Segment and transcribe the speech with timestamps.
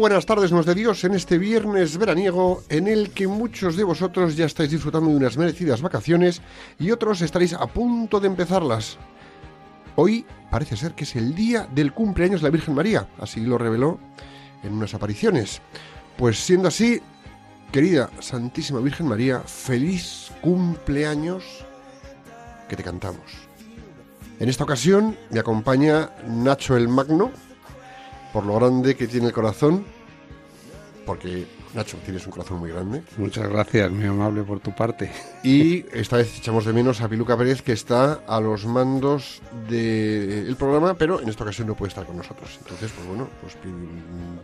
[0.00, 4.34] Buenas tardes, nos de Dios, en este viernes veraniego en el que muchos de vosotros
[4.34, 6.40] ya estáis disfrutando de unas merecidas vacaciones
[6.78, 8.96] y otros estaréis a punto de empezarlas.
[9.96, 13.58] Hoy parece ser que es el día del cumpleaños de la Virgen María, así lo
[13.58, 14.00] reveló
[14.62, 15.60] en unas apariciones.
[16.16, 17.02] Pues siendo así,
[17.70, 21.44] querida Santísima Virgen María, feliz cumpleaños
[22.70, 23.32] que te cantamos.
[24.38, 27.30] En esta ocasión me acompaña Nacho el Magno,
[28.32, 29.84] por lo grande que tiene el corazón,
[31.06, 33.02] porque Nacho tienes un corazón muy grande.
[33.16, 35.10] Muchas gracias, muy amable por tu parte.
[35.42, 40.56] Y esta vez echamos de menos a Piluca Pérez, que está a los mandos del
[40.56, 42.58] programa, pero en esta ocasión no puede estar con nosotros.
[42.58, 43.68] Entonces, pues bueno, pues Pi-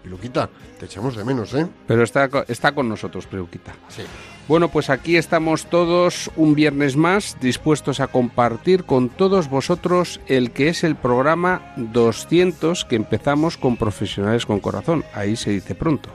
[0.02, 1.66] Piluquita, te echamos de menos, ¿eh?
[1.86, 3.74] Pero está, está con nosotros, Preuquita.
[3.88, 4.02] Sí.
[4.48, 10.52] Bueno, pues aquí estamos todos un viernes más dispuestos a compartir con todos vosotros el
[10.52, 15.04] que es el programa 200 que empezamos con Profesionales con Corazón.
[15.12, 16.08] Ahí se dice pronto.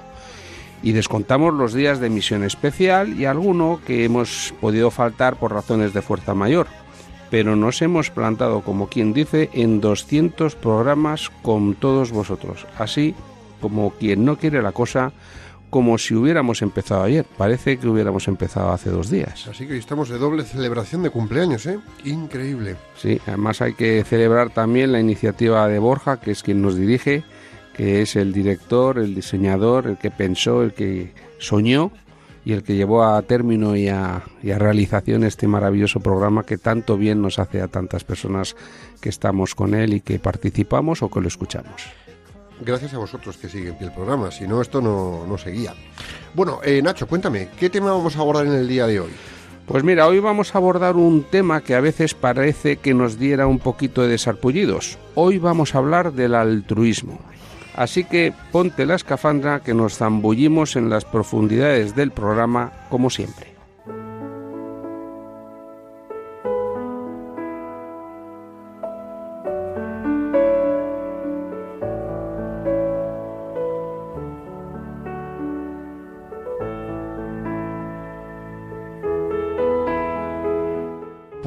[0.84, 5.94] Y descontamos los días de emisión especial y alguno que hemos podido faltar por razones
[5.94, 6.68] de fuerza mayor.
[7.30, 12.66] Pero nos hemos plantado, como quien dice, en 200 programas con todos vosotros.
[12.78, 13.16] Así
[13.62, 15.14] como quien no quiere la cosa,
[15.72, 17.26] como si hubiéramos empezado ayer.
[17.38, 19.48] Parece que hubiéramos empezado hace dos días.
[19.48, 21.80] Así que hoy estamos de doble celebración de cumpleaños, ¿eh?
[22.04, 22.76] Increíble.
[22.98, 27.24] Sí, además hay que celebrar también la iniciativa de Borja, que es quien nos dirige,
[27.82, 31.90] que es el director, el diseñador, el que pensó, el que soñó
[32.46, 36.60] y el que llevó a término y a, y a realización este maravilloso programa que
[36.60, 38.56] tanto bien nos hace a tantas personas
[39.02, 41.82] que estamos con él y que participamos o que lo escuchamos.
[42.64, 45.74] Gracias a vosotros que siguen el programa, si no, esto no, no seguía.
[46.36, 49.12] Bueno, eh, Nacho, cuéntame, ¿qué tema vamos a abordar en el día de hoy?
[49.66, 53.48] Pues mira, hoy vamos a abordar un tema que a veces parece que nos diera
[53.48, 55.00] un poquito de desarpullidos.
[55.16, 57.18] Hoy vamos a hablar del altruismo.
[57.76, 63.51] Así que ponte la escafandra que nos zambullimos en las profundidades del programa como siempre.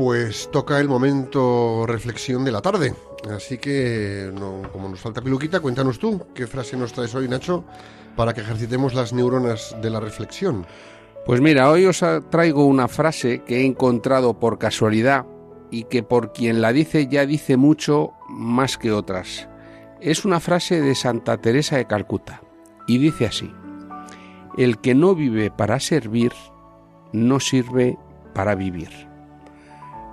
[0.05, 2.95] Pues toca el momento reflexión de la tarde.
[3.35, 7.65] Así que, no, como nos falta piluquita, cuéntanos tú qué frase nos traes hoy, Nacho,
[8.15, 10.67] para que ejercitemos las neuronas de la reflexión.
[11.25, 15.25] Pues mira, hoy os traigo una frase que he encontrado por casualidad
[15.71, 19.49] y que por quien la dice ya dice mucho más que otras.
[20.03, 22.43] Es una frase de Santa Teresa de Calcuta
[22.87, 23.51] y dice así,
[24.59, 26.33] el que no vive para servir,
[27.15, 27.97] no sirve
[28.35, 29.14] para vivir.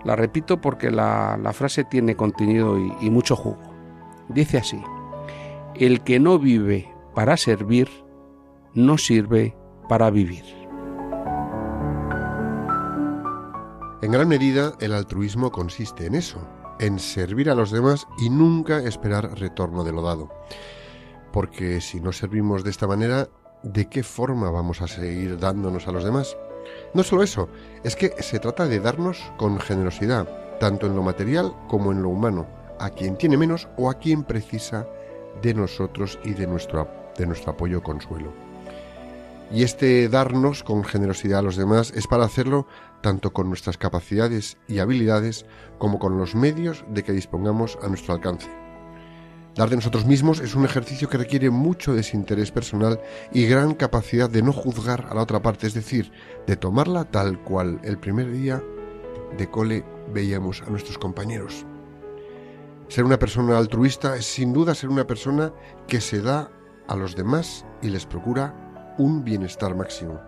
[0.03, 3.59] La repito porque la, frase tiene contenido y, y mucho jugo.
[4.29, 4.81] Dice así,
[5.75, 7.89] el que no vive para servir,
[8.73, 9.55] no sirve
[9.89, 10.61] para vivir.
[14.01, 16.39] En gran medida, el altruismo consiste en eso,
[16.79, 20.29] en servir a los demás y nunca esperar retorno de lo dado.
[21.31, 23.29] Porque si no servimos de esta manera,
[23.61, 26.35] ¿de qué forma vamos a seguir dándonos a los demás?
[26.93, 27.47] No solo eso,
[27.83, 30.27] es que se trata de darnos con generosidad,
[30.59, 32.47] tanto en lo material como en lo humano,
[32.79, 34.87] a quien tiene menos o a quien precisa
[35.41, 38.33] de nosotros y de nuestro, de nuestro apoyo consuelo.
[39.51, 42.67] Y este darnos con generosidad a los demás es para hacerlo
[43.01, 45.45] tanto con nuestras capacidades y habilidades
[45.77, 48.60] como con los medios de que dispongamos a nuestro alcance.
[49.55, 53.01] Dar de nosotros mismos es un ejercicio que requiere mucho desinterés personal
[53.33, 56.11] y gran capacidad de no juzgar a la otra parte, es decir,
[56.47, 58.63] de tomarla tal cual el primer día
[59.37, 59.83] de cole
[60.13, 61.65] veíamos a nuestros compañeros.
[62.87, 65.53] Ser una persona altruista es sin duda ser una persona
[65.87, 66.49] que se da
[66.87, 70.19] a los demás y les procura un bienestar máximo.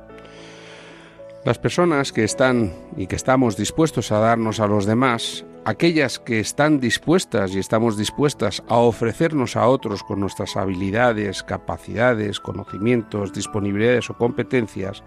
[1.45, 6.39] Las personas que están y que estamos dispuestos a darnos a los demás, aquellas que
[6.39, 14.09] están dispuestas y estamos dispuestas a ofrecernos a otros con nuestras habilidades, capacidades, conocimientos, disponibilidades
[14.09, 15.03] o competencias,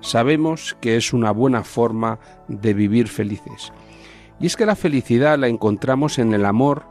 [0.00, 2.18] sabemos que es una buena forma
[2.48, 3.72] de vivir felices.
[4.38, 6.84] Y es que la felicidad la encontramos en el amor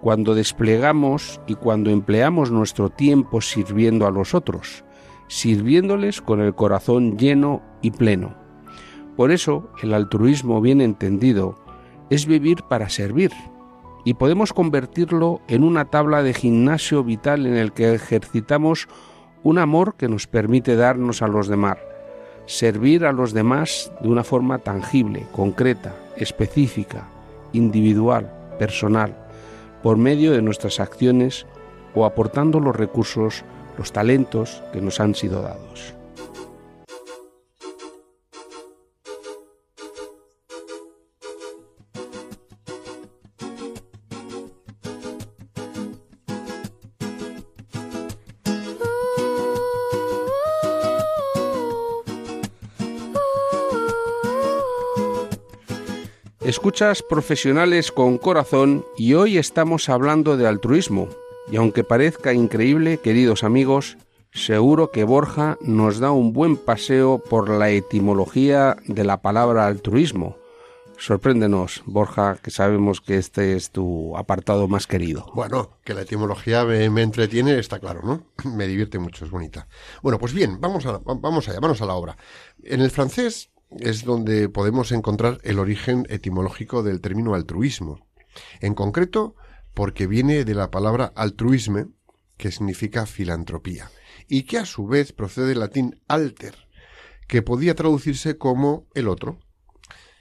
[0.00, 4.84] cuando desplegamos y cuando empleamos nuestro tiempo sirviendo a los otros
[5.28, 8.34] sirviéndoles con el corazón lleno y pleno.
[9.16, 11.58] Por eso el altruismo bien entendido
[12.10, 13.32] es vivir para servir,
[14.04, 18.86] y podemos convertirlo en una tabla de gimnasio vital en el que ejercitamos
[19.42, 21.78] un amor que nos permite darnos a los demás,
[22.46, 27.08] servir a los demás de una forma tangible, concreta, específica,
[27.52, 29.16] individual, personal,
[29.82, 31.44] por medio de nuestras acciones
[31.94, 33.44] o aportando los recursos
[33.76, 35.95] los talentos que nos han sido dados.
[56.46, 61.08] Escuchas profesionales con corazón y hoy estamos hablando de altruismo,
[61.50, 63.96] y aunque parezca increíble, queridos amigos,
[64.32, 70.36] seguro que Borja nos da un buen paseo por la etimología de la palabra altruismo.
[70.98, 75.26] Sorpréndenos, Borja, que sabemos que este es tu apartado más querido.
[75.34, 78.22] Bueno, que la etimología me, me entretiene, está claro, ¿no?
[78.54, 79.66] Me divierte mucho, es bonita.
[80.00, 82.16] Bueno, pues bien, vamos, a, vamos allá, vamos a la obra.
[82.62, 88.06] En el francés es donde podemos encontrar el origen etimológico del término altruismo.
[88.60, 89.34] En concreto,
[89.74, 91.88] porque viene de la palabra altruisme,
[92.36, 93.90] que significa filantropía,
[94.28, 96.54] y que a su vez procede del latín alter,
[97.28, 99.38] que podía traducirse como el otro.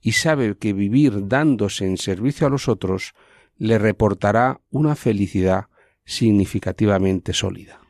[0.00, 3.12] y sabe que vivir dándose en servicio a los otros
[3.58, 5.66] le reportará una felicidad
[6.06, 7.82] significativamente sólida.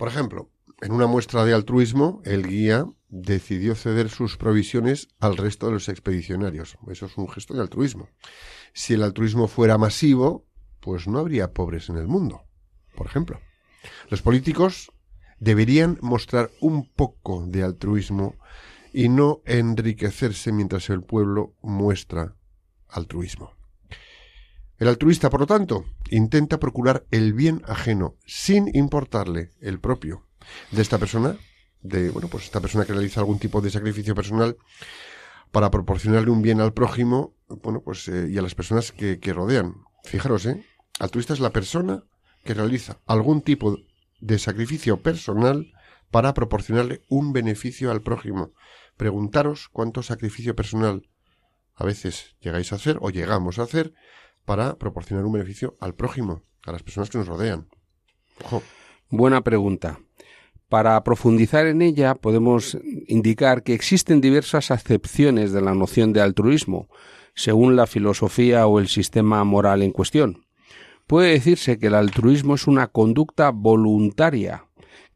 [0.00, 0.48] Por ejemplo,
[0.80, 5.90] en una muestra de altruismo, el guía decidió ceder sus provisiones al resto de los
[5.90, 6.78] expedicionarios.
[6.90, 8.08] Eso es un gesto de altruismo.
[8.72, 10.46] Si el altruismo fuera masivo,
[10.80, 12.44] pues no habría pobres en el mundo,
[12.96, 13.40] por ejemplo.
[14.08, 14.90] Los políticos
[15.38, 18.36] deberían mostrar un poco de altruismo
[18.94, 22.36] y no enriquecerse mientras el pueblo muestra
[22.88, 23.59] altruismo.
[24.80, 30.26] El altruista, por lo tanto, intenta procurar el bien ajeno sin importarle el propio.
[30.70, 31.36] De esta persona,
[31.82, 34.56] de, bueno, pues esta persona que realiza algún tipo de sacrificio personal
[35.52, 39.34] para proporcionarle un bien al prójimo, bueno, pues, eh, y a las personas que, que
[39.34, 39.74] rodean.
[40.04, 40.64] Fijaros, ¿eh?
[40.98, 42.02] Altruista es la persona
[42.42, 43.76] que realiza algún tipo
[44.20, 45.74] de sacrificio personal
[46.10, 48.54] para proporcionarle un beneficio al prójimo.
[48.96, 51.10] Preguntaros cuánto sacrificio personal
[51.74, 53.92] a veces llegáis a hacer o llegamos a hacer
[54.44, 57.68] para proporcionar un beneficio al prójimo, a las personas que nos rodean.
[59.10, 60.00] Buena pregunta.
[60.68, 62.78] Para profundizar en ella podemos
[63.08, 66.88] indicar que existen diversas acepciones de la noción de altruismo,
[67.34, 70.46] según la filosofía o el sistema moral en cuestión.
[71.06, 74.66] Puede decirse que el altruismo es una conducta voluntaria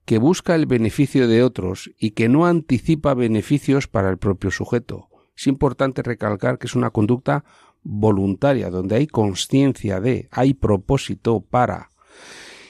[0.04, 5.09] que busca el beneficio de otros y que no anticipa beneficios para el propio sujeto.
[5.37, 7.45] Es importante recalcar que es una conducta
[7.85, 11.91] voluntaria, donde hay conciencia de, hay propósito para.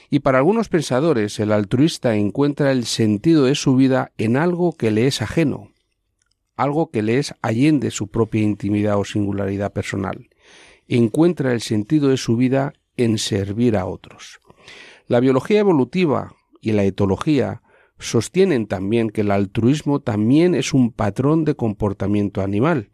[0.09, 4.91] Y para algunos pensadores, el altruista encuentra el sentido de su vida en algo que
[4.91, 5.71] le es ajeno,
[6.55, 10.29] algo que le es allende su propia intimidad o singularidad personal.
[10.87, 14.39] Encuentra el sentido de su vida en servir a otros.
[15.07, 17.61] La biología evolutiva y la etología
[17.99, 22.89] sostienen también que el altruismo también es un patrón de comportamiento animal,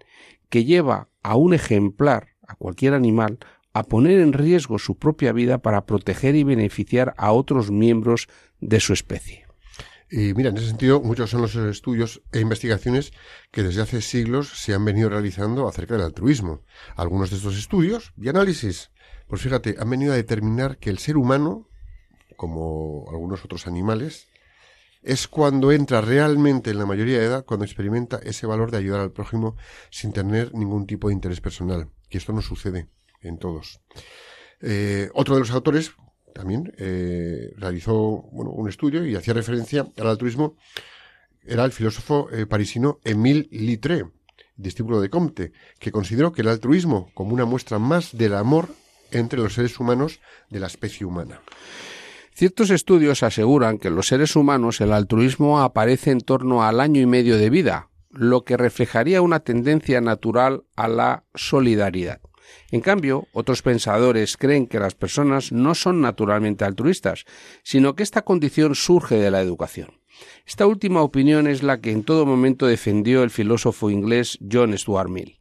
[0.50, 3.40] que lleva a un ejemplar, a cualquier animal,
[3.74, 8.28] a poner en riesgo su propia vida para proteger y beneficiar a otros miembros
[8.60, 9.46] de su especie.
[10.10, 13.13] Y mira, en ese sentido, muchos son los estudios e investigaciones
[13.50, 16.63] que desde hace siglos se han venido realizando acerca del altruismo.
[16.98, 18.92] Algunos de estos estudios y análisis,
[19.28, 21.70] pues fíjate, han venido a determinar que el ser humano,
[22.36, 24.28] como algunos otros animales,
[25.03, 29.01] es cuando entra realmente en la mayoría de edad, cuando experimenta ese valor de ayudar
[29.01, 29.55] al prójimo
[29.89, 31.89] sin tener ningún tipo de interés personal.
[32.10, 32.88] Y esto no sucede
[33.22, 33.81] en todos.
[34.62, 35.91] Eh, otro de los autores
[36.34, 40.55] también eh, realizó bueno, un estudio y hacía referencia al altruismo.
[41.43, 44.05] Era el filósofo eh, parisino Émile Littré,
[44.55, 48.70] discípulo de Comte, que consideró que el altruismo como una muestra más del amor
[49.10, 51.41] entre los seres humanos de la especie humana.
[52.34, 57.02] Ciertos estudios aseguran que en los seres humanos el altruismo aparece en torno al año
[57.02, 62.22] y medio de vida, lo que reflejaría una tendencia natural a la solidaridad.
[62.72, 67.26] En cambio, otros pensadores creen que las personas no son naturalmente altruistas,
[67.64, 70.00] sino que esta condición surge de la educación.
[70.46, 75.10] Esta última opinión es la que en todo momento defendió el filósofo inglés John Stuart
[75.10, 75.40] Mill.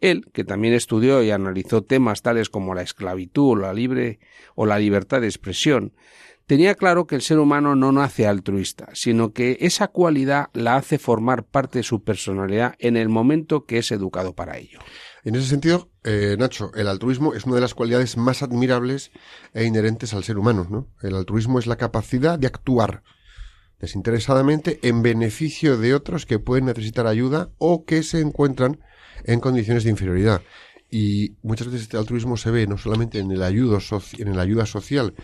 [0.00, 4.18] Él, que también estudió y analizó temas tales como la esclavitud o la libre
[4.54, 5.92] o la libertad de expresión,
[6.46, 10.98] tenía claro que el ser humano no nace altruista, sino que esa cualidad la hace
[10.98, 14.80] formar parte de su personalidad en el momento que es educado para ello.
[15.22, 19.12] En ese sentido, eh, Nacho, el altruismo es una de las cualidades más admirables
[19.52, 20.66] e inherentes al ser humano.
[20.70, 20.88] ¿no?
[21.02, 23.02] El altruismo es la capacidad de actuar
[23.78, 28.80] desinteresadamente en beneficio de otros que pueden necesitar ayuda o que se encuentran
[29.24, 30.42] en condiciones de inferioridad.
[30.90, 33.78] Y muchas veces este altruismo se ve no solamente en el, ayudo
[34.18, 35.14] en la ayuda social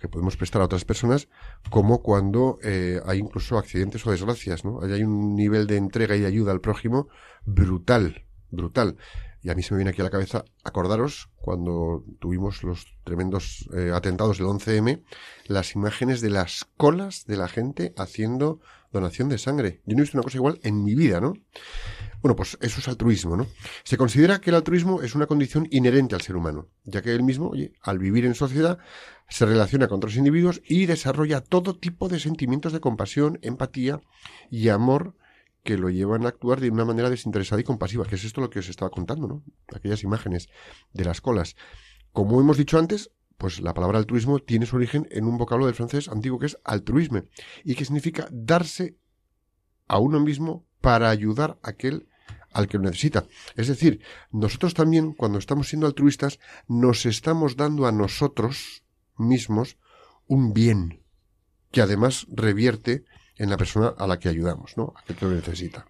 [0.00, 1.28] que podemos prestar a otras personas,
[1.68, 4.80] como cuando eh, hay incluso accidentes o desgracias, ¿no?
[4.82, 7.08] Ahí hay un nivel de entrega y de ayuda al prójimo
[7.44, 8.96] brutal, brutal.
[9.42, 13.68] Y a mí se me viene aquí a la cabeza acordaros cuando tuvimos los tremendos
[13.74, 15.02] eh, atentados del 11M,
[15.46, 18.60] las imágenes de las colas de la gente haciendo
[18.92, 19.80] donación de sangre.
[19.86, 21.34] Yo no he visto una cosa igual en mi vida, ¿no?
[22.22, 23.46] Bueno, pues eso es altruismo, ¿no?
[23.82, 27.22] Se considera que el altruismo es una condición inherente al ser humano, ya que él
[27.22, 28.78] mismo, al vivir en sociedad,
[29.28, 34.00] se relaciona con otros individuos y desarrolla todo tipo de sentimientos de compasión, empatía
[34.50, 35.14] y amor
[35.62, 38.50] que lo llevan a actuar de una manera desinteresada y compasiva, que es esto lo
[38.50, 39.44] que os estaba contando, ¿no?
[39.74, 40.48] Aquellas imágenes
[40.92, 41.56] de las colas.
[42.12, 45.74] Como hemos dicho antes, pues la palabra altruismo tiene su origen en un vocablo del
[45.74, 47.24] francés antiguo que es altruisme
[47.64, 48.98] y que significa darse
[49.88, 52.09] a uno mismo para ayudar a aquel
[52.52, 53.26] al que lo necesita.
[53.56, 56.38] Es decir, nosotros también, cuando estamos siendo altruistas,
[56.68, 58.84] nos estamos dando a nosotros
[59.16, 59.76] mismos
[60.26, 61.02] un bien
[61.70, 63.04] que además revierte
[63.36, 64.92] en la persona a la que ayudamos, ¿no?
[64.96, 65.86] A que lo necesita.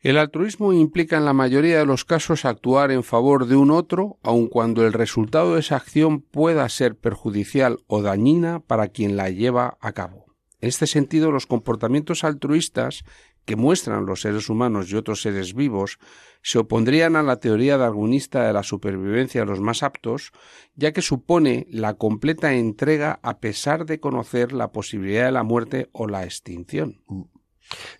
[0.00, 4.18] El altruismo implica en la mayoría de los casos actuar en favor de un otro,
[4.22, 9.28] aun cuando el resultado de esa acción pueda ser perjudicial o dañina para quien la
[9.30, 10.26] lleva a cabo.
[10.60, 13.04] En este sentido, los comportamientos altruistas
[13.48, 15.98] que muestran los seres humanos y otros seres vivos
[16.42, 20.32] se opondrían a la teoría darwinista de la supervivencia de los más aptos,
[20.74, 25.88] ya que supone la completa entrega a pesar de conocer la posibilidad de la muerte
[25.92, 27.00] o la extinción.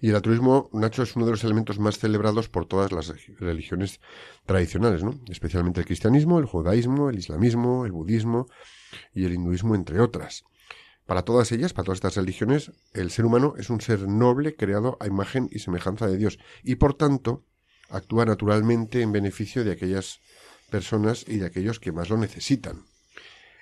[0.03, 4.01] Y el altruismo, Nacho, es uno de los elementos más celebrados por todas las religiones
[4.45, 5.19] tradicionales, ¿no?
[5.31, 8.49] Especialmente el cristianismo, el judaísmo, el islamismo, el budismo
[9.15, 10.45] y el hinduismo, entre otras.
[11.09, 14.99] Para todas ellas, para todas estas religiones, el ser humano es un ser noble creado
[15.01, 17.47] a imagen y semejanza de Dios y por tanto
[17.89, 20.21] actúa naturalmente en beneficio de aquellas
[20.69, 22.85] personas y de aquellos que más lo necesitan.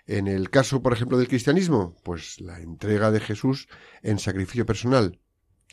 [0.09, 3.69] En el caso, por ejemplo, del cristianismo, pues la entrega de Jesús
[4.03, 5.21] en sacrificio personal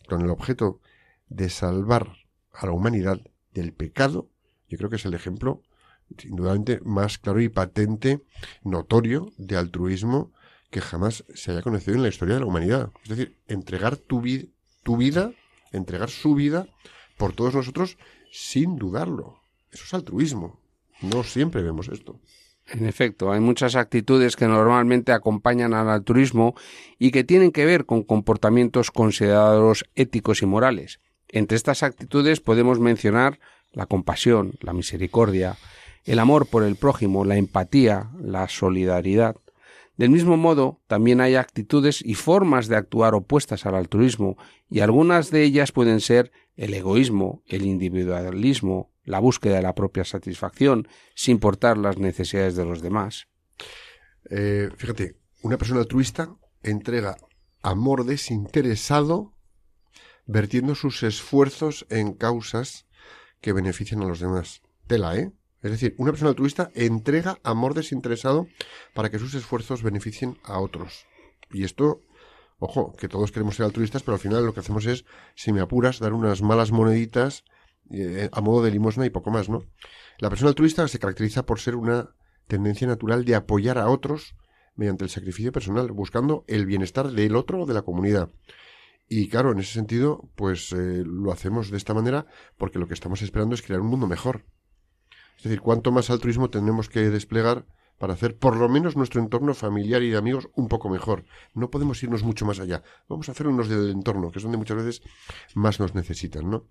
[0.07, 0.79] con el objeto
[1.27, 2.17] de salvar
[2.51, 3.19] a la humanidad
[3.51, 4.29] del pecado,
[4.69, 5.63] yo creo que es el ejemplo
[6.23, 8.23] indudablemente más claro y patente,
[8.61, 10.33] notorio de altruismo
[10.73, 12.91] que jamás se haya conocido en la historia de la humanidad.
[13.03, 14.51] Es decir, entregar tu, vi
[14.81, 15.31] tu vida,
[15.71, 16.67] entregar su vida
[17.15, 17.99] por todos nosotros
[18.31, 19.39] sin dudarlo.
[19.71, 20.59] Eso es altruismo.
[21.03, 22.19] No siempre vemos esto.
[22.65, 26.55] En efecto, hay muchas actitudes que normalmente acompañan al altruismo
[26.97, 30.99] y que tienen que ver con comportamientos considerados éticos y morales.
[31.27, 33.39] Entre estas actitudes podemos mencionar
[33.73, 35.55] la compasión, la misericordia,
[36.03, 39.35] el amor por el prójimo, la empatía, la solidaridad.
[39.97, 44.37] Del mismo modo, también hay actitudes y formas de actuar opuestas al altruismo,
[44.69, 50.03] y algunas de ellas pueden ser el egoísmo, el individualismo, la búsqueda de la propia
[50.03, 53.27] satisfacción, sin importar las necesidades de los demás.
[54.29, 57.17] Eh, fíjate, una persona altruista entrega
[57.61, 59.33] amor desinteresado,
[60.25, 62.87] vertiendo sus esfuerzos en causas
[63.41, 64.61] que benefician a los demás.
[64.87, 65.31] Tela, ¿eh?
[65.63, 68.47] Es decir, una persona altruista entrega amor desinteresado
[68.93, 71.05] para que sus esfuerzos beneficien a otros.
[71.51, 72.01] Y esto,
[72.59, 75.05] ojo, que todos queremos ser altruistas, pero al final lo que hacemos es,
[75.35, 77.45] si me apuras, dar unas malas moneditas
[77.91, 79.63] eh, a modo de limosna y poco más, ¿no?
[80.19, 82.09] La persona altruista se caracteriza por ser una
[82.47, 84.35] tendencia natural de apoyar a otros
[84.75, 88.29] mediante el sacrificio personal, buscando el bienestar del otro o de la comunidad.
[89.07, 92.25] Y claro, en ese sentido, pues eh, lo hacemos de esta manera
[92.57, 94.43] porque lo que estamos esperando es crear un mundo mejor.
[95.37, 97.65] Es decir, cuánto más altruismo tenemos que desplegar
[97.97, 101.25] para hacer por lo menos nuestro entorno familiar y de amigos un poco mejor.
[101.53, 102.83] No podemos irnos mucho más allá.
[103.07, 105.01] Vamos a hacer unos del entorno, que es donde muchas veces
[105.55, 106.65] más nos necesitan, ¿no?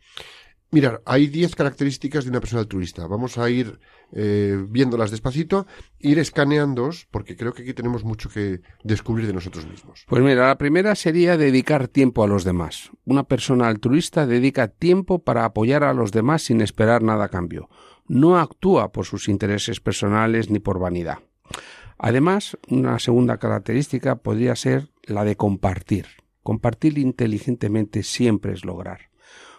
[0.73, 3.07] Mirar, hay 10 características de una persona altruista.
[3.07, 3.79] Vamos a ir
[4.11, 5.67] eh, viéndolas despacito,
[5.99, 10.07] ir escaneándoos, porque creo que aquí tenemos mucho que descubrir de nosotros mismos.
[10.09, 12.91] Pues mira, la primera sería dedicar tiempo a los demás.
[13.05, 17.69] Una persona altruista dedica tiempo para apoyar a los demás sin esperar nada a cambio.
[18.07, 21.19] No actúa por sus intereses personales ni por vanidad.
[21.99, 26.07] Además, una segunda característica podría ser la de compartir.
[26.43, 29.13] Compartir inteligentemente siempre es lograr.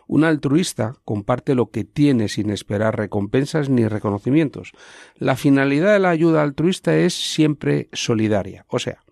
[0.07, 4.73] Un altruista comparte lo que tiene sin esperar recompensas ni reconocimientos.
[5.15, 9.03] La finalidad de la ayuda altruista es siempre solidaria, o sea,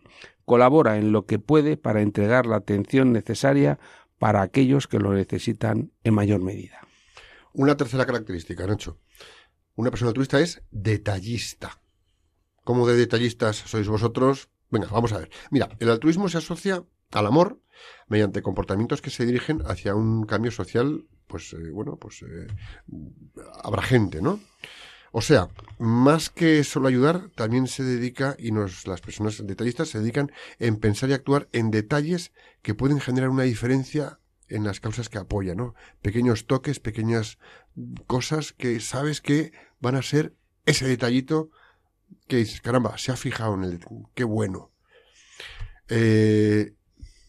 [0.44, 3.80] colabora en lo que puede para entregar la atención necesaria
[4.20, 6.82] para aquellos que lo necesitan en mayor medida.
[7.54, 8.98] Una tercera característica, Nacho.
[9.76, 11.82] Una persona altruista es detallista.
[12.64, 14.50] ¿Cómo de detallistas sois vosotros?
[14.70, 15.30] Venga, vamos a ver.
[15.50, 17.60] Mira, el altruismo se asocia al amor
[18.08, 22.48] mediante comportamientos que se dirigen hacia un cambio social, pues eh, bueno, pues eh,
[23.64, 24.40] habrá gente, ¿no?
[25.12, 30.00] O sea, más que solo ayudar, también se dedica, y nos, las personas detallistas se
[30.00, 32.32] dedican en pensar y actuar en detalles
[32.62, 34.21] que pueden generar una diferencia
[34.52, 35.76] en las causas que apoyan, ¿no?
[36.02, 37.38] Pequeños toques, pequeñas
[38.08, 41.50] cosas que sabes que van a ser ese detallito
[42.28, 43.80] que dices, caramba, se ha fijado en el...
[44.14, 44.72] ¡Qué bueno!
[45.88, 46.74] Eh,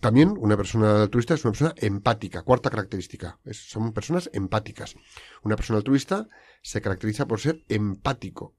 [0.01, 2.43] también una persona altruista es una persona empática.
[2.43, 3.39] Cuarta característica.
[3.53, 4.97] Son personas empáticas.
[5.43, 6.29] Una persona altruista
[6.61, 8.57] se caracteriza por ser empático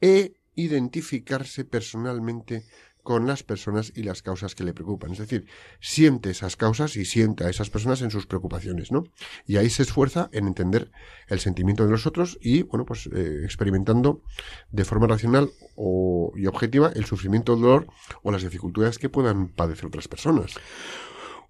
[0.00, 2.66] e identificarse personalmente
[3.02, 5.12] con las personas y las causas que le preocupan.
[5.12, 5.46] Es decir,
[5.80, 9.04] siente esas causas y siente a esas personas en sus preocupaciones, ¿no?
[9.46, 10.90] Y ahí se esfuerza en entender
[11.28, 14.22] el sentimiento de los otros y, bueno, pues eh, experimentando
[14.70, 17.86] de forma racional o, y objetiva el sufrimiento, el dolor
[18.22, 20.54] o las dificultades que puedan padecer otras personas.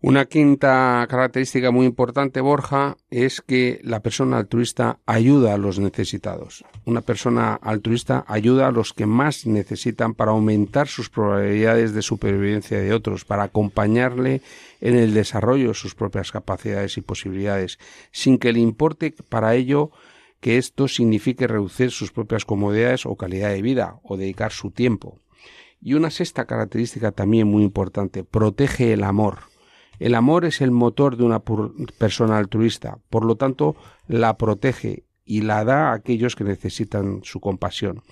[0.03, 6.65] Una quinta característica muy importante, Borja, es que la persona altruista ayuda a los necesitados.
[6.87, 12.81] Una persona altruista ayuda a los que más necesitan para aumentar sus probabilidades de supervivencia
[12.81, 14.41] de otros, para acompañarle
[14.81, 17.79] en el desarrollo de sus propias capacidades y posibilidades,
[18.11, 19.91] sin que le importe para ello
[20.41, 25.19] que esto signifique reducir sus propias comodidades o calidad de vida o dedicar su tiempo.
[25.83, 29.50] Y una sexta característica también muy importante, protege el amor.
[30.01, 31.43] El amor es el motor de una
[31.99, 33.77] persona altruista, por lo tanto
[34.09, 38.03] la protege y la da a aquellos que necesitan su compasión.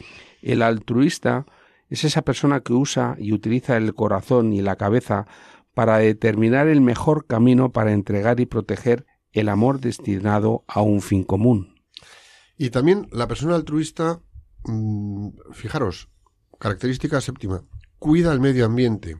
[0.42, 1.46] El altruista
[1.88, 5.26] es esa persona que usa y utiliza el corazón y la cabeza
[5.72, 11.24] para determinar el mejor camino para entregar y proteger el amor destinado a un fin
[11.24, 11.74] común.
[12.58, 14.20] Y también la persona altruista,
[14.64, 16.10] mm, fijaros,
[16.58, 17.64] característica séptima,
[17.98, 19.16] cuida el medio ambiente.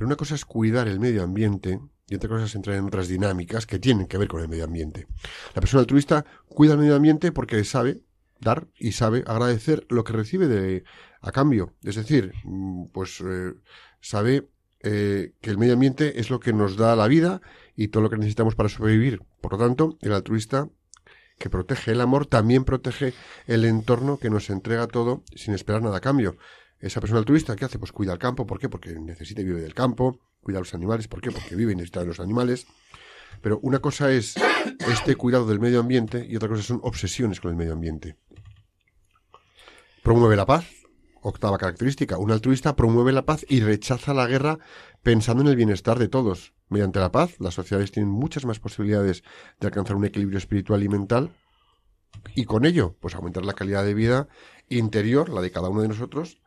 [0.00, 3.06] Pero una cosa es cuidar el medio ambiente y otra cosa es entrar en otras
[3.06, 5.06] dinámicas que tienen que ver con el medio ambiente.
[5.54, 8.00] La persona altruista cuida el medio ambiente porque sabe
[8.40, 10.84] dar y sabe agradecer lo que recibe
[11.20, 11.74] a cambio.
[11.82, 13.52] Es decir, mm, pues eh,
[14.00, 14.48] sabe
[14.82, 17.42] eh, que el medio ambiente es lo que nos da la vida
[17.76, 19.20] y todo lo que necesitamos para sobrevivir.
[19.42, 20.70] Por lo tanto, el altruista
[21.38, 23.12] que protege el amor también protege
[23.46, 26.38] el entorno que nos entrega todo sin esperar nada a cambio.
[26.80, 27.78] Esa persona altruista, ¿qué hace?
[27.78, 28.46] Pues cuida el campo.
[28.46, 28.68] ¿Por qué?
[28.68, 30.18] Porque necesita y vive del campo.
[30.42, 31.08] Cuida a los animales.
[31.08, 31.30] ¿Por qué?
[31.30, 32.66] Porque vive y necesita de los animales.
[33.42, 34.34] Pero una cosa es
[34.90, 38.16] este cuidado del medio ambiente y otra cosa son obsesiones con el medio ambiente.
[40.02, 40.66] Promueve la paz.
[41.22, 42.16] Octava característica.
[42.16, 44.58] Un altruista promueve la paz y rechaza la guerra
[45.02, 46.54] pensando en el bienestar de todos.
[46.70, 49.22] Mediante la paz, las sociedades tienen muchas más posibilidades
[49.58, 51.30] de alcanzar un equilibrio espiritual y mental
[52.34, 54.28] y con ello, pues aumentar la calidad de vida
[54.68, 56.40] interior, la de cada uno de nosotros,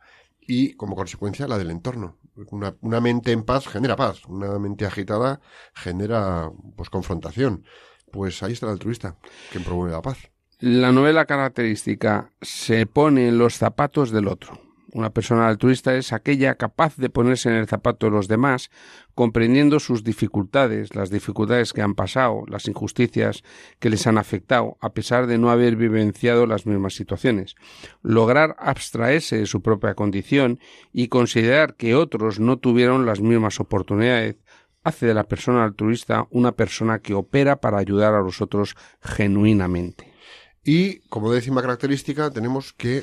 [0.46, 2.18] y como consecuencia la del entorno.
[2.50, 5.40] Una, una mente en paz genera paz, una mente agitada
[5.74, 7.64] genera pues confrontación.
[8.10, 9.16] Pues ahí está el altruista,
[9.50, 10.18] quien promueve la paz.
[10.60, 14.63] La novela característica se pone en los zapatos del otro.
[14.94, 18.70] Una persona altruista es aquella capaz de ponerse en el zapato de los demás,
[19.16, 23.42] comprendiendo sus dificultades, las dificultades que han pasado, las injusticias
[23.80, 27.56] que les han afectado, a pesar de no haber vivenciado las mismas situaciones.
[28.02, 30.60] Lograr abstraerse de su propia condición
[30.92, 34.36] y considerar que otros no tuvieron las mismas oportunidades
[34.84, 40.14] hace de la persona altruista una persona que opera para ayudar a los otros genuinamente.
[40.62, 43.02] Y como décima característica tenemos que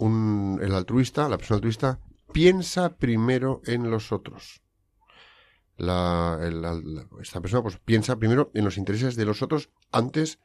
[0.00, 2.00] un- el altruista, la persona altruista,
[2.32, 4.62] piensa primero en los otros.
[5.76, 6.38] La-
[7.22, 10.38] esta persona pues, piensa primero en los intereses de los otros antes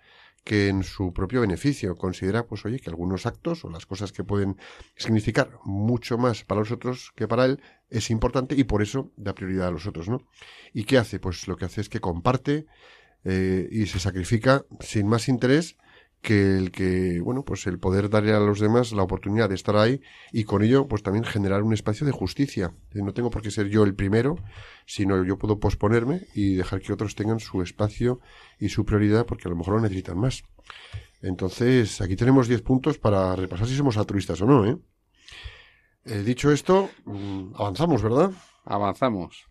[0.46, 1.96] que en su propio beneficio.
[1.98, 4.58] Considera, pues, oye, que algunos actos o las cosas que pueden
[4.96, 9.34] significar mucho más para los otros que para él es importante y por eso da
[9.34, 10.22] prioridad a los otros, ¿no?
[10.74, 11.20] ¿Y qué hace?
[11.20, 12.68] Pues lo que hace es que comparte
[13.24, 15.78] eh, y se sacrifica sin más interés
[16.26, 19.76] que el que, bueno, pues el poder darle a los demás la oportunidad de estar
[19.78, 20.02] ahí
[20.34, 22.74] y con ello, pues también generar un espacio de justicia.
[22.94, 24.36] Eh, No tengo por qué ser yo el primero,
[24.86, 28.20] sino yo puedo posponerme y dejar que otros tengan su espacio
[28.60, 30.44] y su prioridad porque a lo mejor lo necesitan más.
[31.22, 34.78] Entonces, aquí tenemos 10 puntos para repasar si somos altruistas o no, ¿eh?
[36.06, 38.32] Eh, dicho esto, mm, avanzamos, ¿verdad?
[38.66, 39.48] Avanzamos.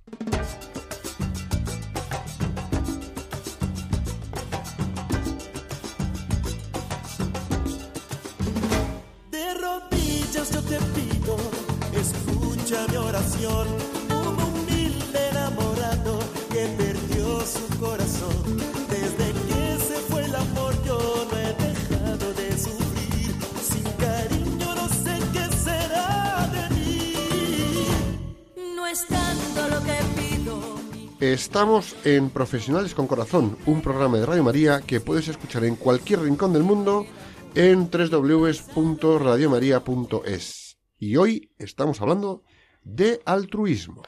[31.55, 36.23] Estamos en Profesionales con Corazón, un programa de Radio María que puedes escuchar en cualquier
[36.23, 37.07] rincón del mundo
[37.55, 40.79] en www.radiomaria.es.
[40.99, 42.43] Y hoy estamos hablando
[42.83, 44.03] de altruismo.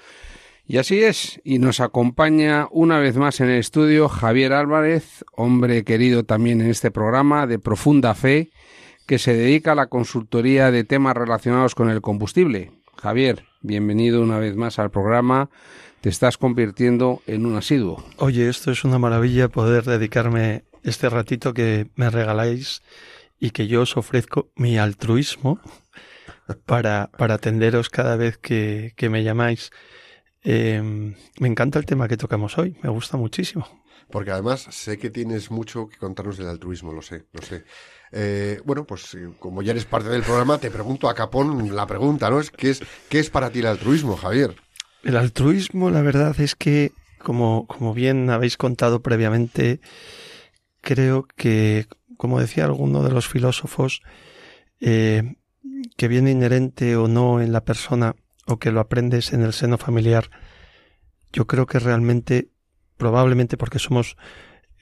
[0.66, 5.84] Y así es, y nos acompaña una vez más en el estudio Javier Álvarez, hombre
[5.84, 8.50] querido también en este programa de profunda fe,
[9.06, 12.72] que se dedica a la consultoría de temas relacionados con el combustible.
[12.96, 15.48] Javier, bienvenido una vez más al programa.
[16.00, 18.04] Te estás convirtiendo en un asiduo.
[18.18, 22.82] Oye, esto es una maravilla poder dedicarme este ratito que me regaláis
[23.40, 25.60] y que yo os ofrezco mi altruismo
[26.64, 29.70] para, para atenderos cada vez que, que me llamáis.
[30.44, 30.80] Eh,
[31.40, 33.66] me encanta el tema que tocamos hoy, me gusta muchísimo.
[34.10, 37.64] Porque además sé que tienes mucho que contarnos del altruismo, lo sé, lo sé.
[38.12, 41.86] Eh, bueno, pues eh, como ya eres parte del programa, te pregunto a capón la
[41.86, 42.38] pregunta, ¿no?
[42.38, 44.54] Es, ¿qué, es, ¿Qué es para ti el altruismo, Javier?
[45.06, 49.80] El altruismo, la verdad es que, como, como bien habéis contado previamente,
[50.80, 54.02] creo que, como decía alguno de los filósofos,
[54.80, 55.36] eh,
[55.96, 58.16] que viene inherente o no en la persona
[58.48, 60.28] o que lo aprendes en el seno familiar,
[61.32, 62.50] yo creo que realmente,
[62.96, 64.16] probablemente porque somos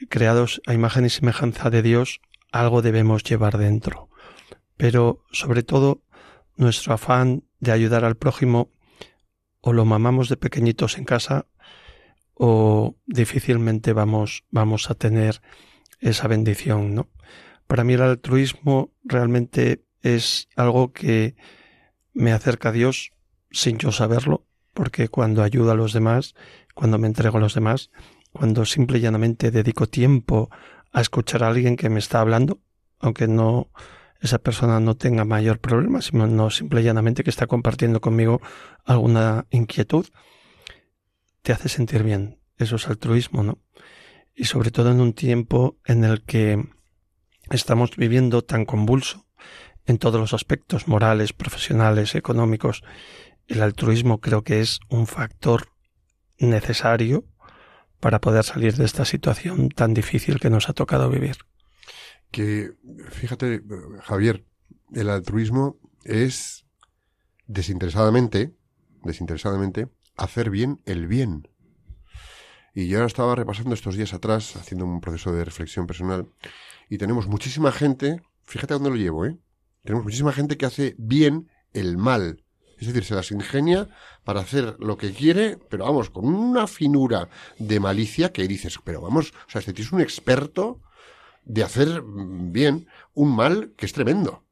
[0.09, 4.09] creados a imagen y semejanza de Dios, algo debemos llevar dentro.
[4.79, 6.01] Pero sobre todo,
[6.57, 8.71] nuestro afán de ayudar al prójimo
[9.67, 11.47] o lo mamamos de pequeñitos en casa
[12.35, 15.41] o difícilmente vamos, vamos a tener
[16.01, 17.09] esa bendición, ¿no?
[17.67, 21.35] Para mí el altruismo realmente es algo que
[22.13, 23.13] me acerca a Dios
[23.51, 26.35] sin yo saberlo, porque cuando ayudo a los demás,
[26.75, 27.91] cuando me entrego a los demás,
[28.33, 30.51] cuando simple y llanamente dedico tiempo
[30.93, 32.61] a escuchar a alguien que me está hablando,
[33.01, 33.71] aunque no
[34.25, 38.41] esa persona no tenga mayor problema, sino simple y llanamente que está compartiendo conmigo
[38.87, 40.07] alguna inquietud,
[41.43, 42.41] te hace sentir bien.
[42.57, 43.59] Eso es altruismo, ¿no?
[44.35, 46.65] Y sobre todo en un tiempo en el que
[47.51, 49.27] estamos viviendo tan convulso
[49.85, 52.83] en todos los aspectos morales, profesionales, económicos,
[53.47, 55.69] el altruismo creo que es un factor
[56.39, 57.27] necesario
[58.01, 61.37] para poder salir de esta situación tan difícil que nos ha tocado vivir.
[62.35, 62.73] Que,
[63.11, 63.63] fíjate,
[64.03, 64.45] Javier,
[64.93, 66.67] el altruismo es
[67.47, 68.57] desinteresadamente,
[69.05, 71.47] desinteresadamente, hacer bien el bien.
[72.75, 76.29] Y yo estaba repasando estos días atrás, haciendo un proceso de reflexión personal,
[76.91, 79.39] y tenemos muchísima gente, fíjate a dónde lo llevo, ¿eh?
[79.85, 82.43] Tenemos muchísima gente que hace bien el mal.
[82.81, 83.89] Es decir, se las ingenia
[84.25, 87.29] para hacer lo que quiere, pero vamos, con una finura
[87.61, 90.81] de malicia que dices, pero vamos, o sea, este tío un experto
[91.45, 94.45] de hacer bien un mal que es tremendo.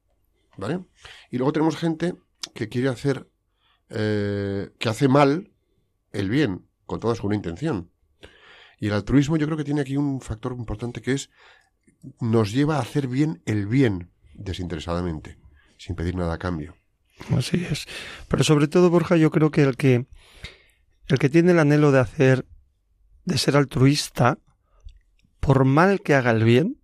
[0.56, 0.84] ¿Vale?
[1.30, 2.14] Y luego tenemos gente
[2.54, 3.28] que quiere hacer,
[3.88, 5.50] eh, que hace mal
[6.12, 7.90] el bien, con toda su buena intención.
[8.78, 11.30] Y el altruismo yo creo que tiene aquí un factor importante que es,
[12.20, 15.38] nos lleva a hacer bien el bien desinteresadamente,
[15.78, 16.74] sin pedir nada a cambio.
[17.36, 17.86] Así es.
[18.28, 20.06] Pero sobre todo, Borja, yo creo que el que
[21.08, 22.46] el que tiene el anhelo de hacer,
[23.24, 24.38] de ser altruista,
[25.40, 26.81] por mal que haga el bien,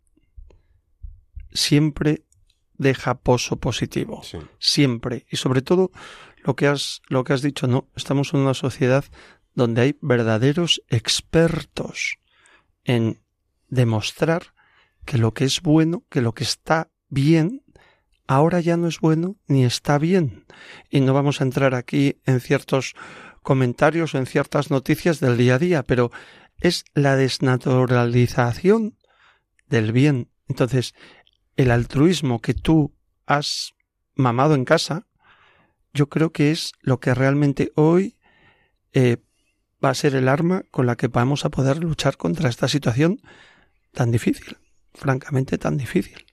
[1.52, 2.24] siempre
[2.74, 4.22] deja pozo positivo.
[4.22, 4.38] Sí.
[4.58, 5.26] Siempre.
[5.30, 5.90] Y sobre todo,
[6.42, 9.04] lo que has, lo que has dicho, no, estamos en una sociedad
[9.54, 12.18] donde hay verdaderos expertos
[12.84, 13.20] en
[13.68, 14.54] demostrar
[15.04, 17.64] que lo que es bueno, que lo que está bien,
[18.26, 20.46] ahora ya no es bueno ni está bien.
[20.90, 22.94] Y no vamos a entrar aquí en ciertos
[23.42, 26.10] comentarios o en ciertas noticias del día a día, pero
[26.60, 28.96] es la desnaturalización
[29.68, 30.30] del bien.
[30.48, 30.94] Entonces,
[31.58, 32.94] el altruismo que tú
[33.26, 33.74] has
[34.14, 35.06] mamado en casa,
[35.92, 38.16] yo creo que es lo que realmente hoy
[38.92, 39.18] eh,
[39.84, 43.20] va a ser el arma con la que vamos a poder luchar contra esta situación
[43.92, 44.56] tan difícil,
[44.94, 46.24] francamente tan difícil.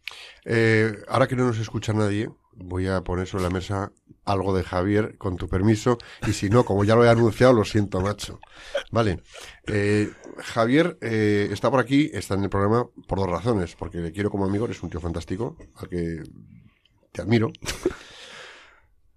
[0.45, 3.91] Eh, ahora que no nos escucha nadie, voy a poner sobre la mesa
[4.23, 7.63] algo de Javier, con tu permiso, y si no, como ya lo he anunciado, lo
[7.63, 8.39] siento, macho.
[8.91, 9.21] Vale.
[9.67, 14.11] Eh, Javier eh, está por aquí, está en el programa por dos razones, porque le
[14.11, 16.23] quiero como amigo, eres un tío fantástico, al que
[17.11, 17.51] te admiro.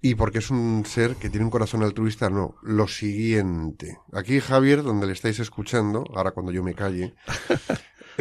[0.01, 2.55] Y porque es un ser que tiene un corazón altruista, no.
[2.63, 3.99] Lo siguiente.
[4.13, 7.15] Aquí Javier, donde le estáis escuchando, ahora cuando yo me calle,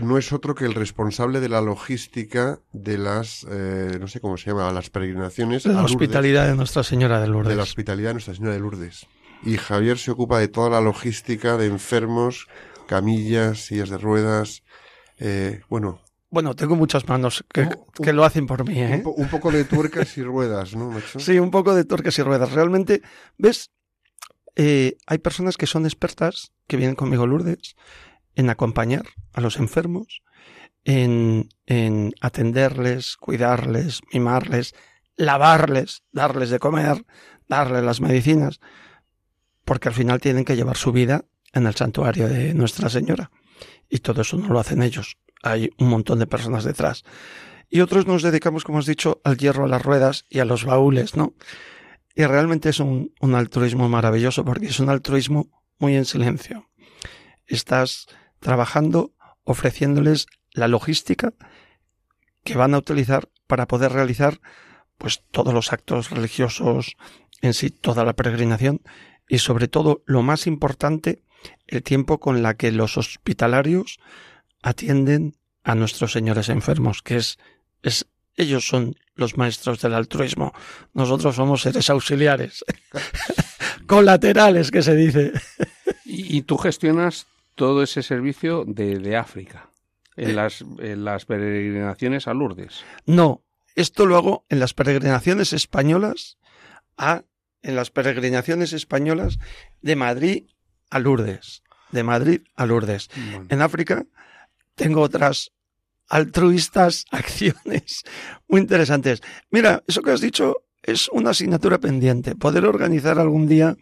[0.01, 4.37] no es otro que el responsable de la logística de las, eh, no sé cómo
[4.37, 5.65] se llama, las peregrinaciones.
[5.65, 7.57] a La Lourdes, hospitalidad de Nuestra Señora de de la Lourdes.
[7.59, 9.07] hospitalidad de Nuestra Señora de Lourdes.
[9.43, 12.47] Y Javier se ocupa de toda la logística de enfermos,
[12.87, 14.63] camillas, sillas de ruedas.
[15.19, 19.03] eh, bueno, Bueno, tengo muchas manos que, Un- que lo hacen por mí, un, ¿eh?
[19.05, 21.19] un poco de tuercas y ruedas, ¿no, macho?
[21.19, 22.51] Sí, un poco de torques y ruedas.
[22.51, 23.01] Realmente,
[23.37, 23.71] ¿ves?
[24.55, 27.75] Eh, hay personas que son expertas, que vienen conmigo Lourdes,
[28.37, 30.21] en acompañar a los enfermos,
[30.85, 34.75] en, en atenderles, cuidarles, mimarles,
[35.17, 37.03] lavarles, darles de comer,
[37.49, 38.59] darles las medicinas,
[39.65, 43.31] porque al final tienen que llevar su vida en el santuario de Nuestra Señora.
[43.89, 45.17] Y todo eso no lo hacen ellos.
[45.41, 47.03] Hay un montón de personas detrás.
[47.69, 50.63] Y otros nos dedicamos, como has dicho, al hierro, a las ruedas y a los
[50.63, 51.33] baúles, ¿no?
[52.15, 56.69] Y realmente es un, un altruismo maravilloso porque es un altruismo muy en silencio.
[57.47, 58.07] Estás
[58.39, 61.33] trabajando ofreciéndoles la logística
[62.43, 64.39] que van a utilizar para poder realizar
[64.97, 66.97] pues todos los actos religiosos
[67.41, 68.81] en sí, toda la peregrinación
[69.27, 71.23] y sobre todo lo más importante,
[71.67, 73.99] el tiempo con la que los hospitalarios
[74.63, 77.37] atienden a nuestros señores enfermos, que es,
[77.83, 80.53] es ellos son los maestros del altruismo.
[80.93, 82.63] Nosotros somos seres auxiliares,
[83.87, 85.33] colaterales, que se dice.
[86.05, 89.71] Y, y tú gestionas todo ese servicio de, de África,
[90.15, 92.85] en las, en las peregrinaciones a Lourdes.
[93.05, 93.43] No,
[93.75, 96.37] esto lo hago en las peregrinaciones españolas
[96.97, 97.23] a
[97.63, 99.39] en las peregrinaciones españolas
[99.81, 100.43] de Madrid
[100.91, 103.09] a Lourdes, de Madrid a Lourdes.
[103.49, 104.05] En África
[104.75, 105.51] tengo otras
[106.07, 108.03] altruistas acciones
[108.47, 109.21] muy interesantes.
[109.49, 112.35] Mira, eso que has dicho es una asignatura pendiente.
[112.35, 113.75] Poder organizar algún día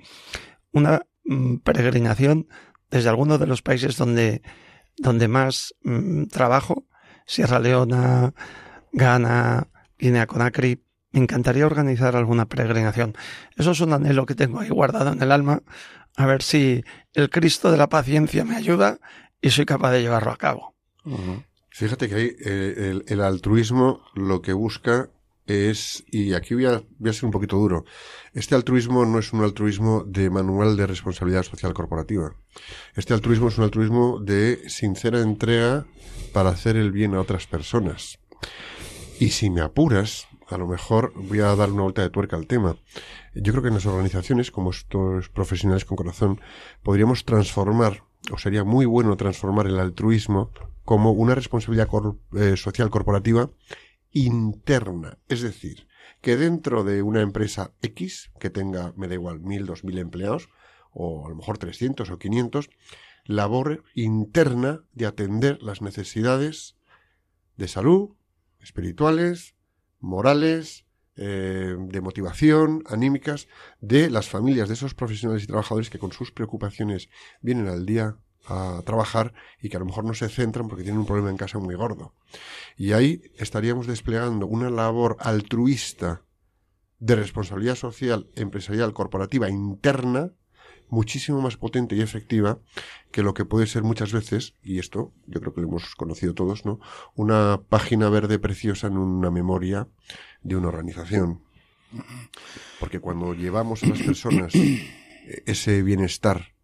[0.71, 2.47] una mm, peregrinación
[2.95, 4.41] desde alguno de los países donde,
[4.97, 6.88] donde más mm, trabajo,
[7.25, 8.34] Sierra Leona,
[8.93, 9.67] Ghana,
[9.99, 10.81] Guinea Conakry.
[11.12, 13.13] Me encantaría organizar alguna peregrinación.
[13.58, 15.62] Eso es un anhelo que tengo ahí guardado en el alma.
[16.15, 18.99] A ver si el Cristo de la paciencia me ayuda
[19.41, 20.73] y soy capaz de llevarlo a cabo.
[21.71, 25.10] Fíjate que ahí eh, el altruismo lo que busca
[25.47, 27.86] es, y aquí voy a, voy a ser un poquito duro,
[28.34, 32.36] este altruismo no es un altruismo de manual de responsabilidad social corporativa.
[32.95, 35.86] Este altruismo es un altruismo de sincera entrega
[36.34, 38.19] para hacer el bien a otras personas.
[39.19, 42.47] Y si me apuras, a lo mejor voy a dar una vuelta de tuerca al
[42.47, 42.77] tema.
[43.34, 46.41] Yo creo que en las organizaciones, como estos profesionales con corazón,
[46.84, 50.51] podríamos transformar, o sería muy bueno transformar el altruismo
[50.84, 51.89] como una responsabilidad
[52.36, 53.49] eh, social corporativa
[54.15, 55.19] interna.
[55.28, 55.88] Es decir,
[56.21, 60.49] que dentro de una empresa X, que tenga, me da igual, mil, dos mil empleados,
[60.91, 62.69] o a lo mejor 300 o 500,
[63.25, 66.78] labor interna de atender las necesidades
[67.58, 68.15] de salud,
[68.62, 69.56] espirituales,
[69.99, 70.86] morales,
[71.17, 73.49] eh, de motivación, anímicas,
[73.82, 77.10] de las familias de esos profesionales y trabajadores que con sus preocupaciones
[77.41, 80.99] vienen al día a trabajar y que a lo mejor no se centran porque tienen
[80.99, 82.13] un problema en casa muy gordo.
[82.77, 86.21] Y ahí estaríamos desplegando una labor altruista
[86.99, 90.31] de responsabilidad social, empresarial, corporativa, interna,
[90.89, 92.60] muchísimo más potente y efectiva
[93.12, 96.34] que lo que puede ser muchas veces, y esto yo creo que lo hemos conocido
[96.34, 96.79] todos, ¿no?
[97.15, 99.88] Una página verde preciosa en una memoria
[100.43, 101.41] de una organización.
[102.79, 106.54] Porque cuando llevamos a las personas eh, ese bienestar,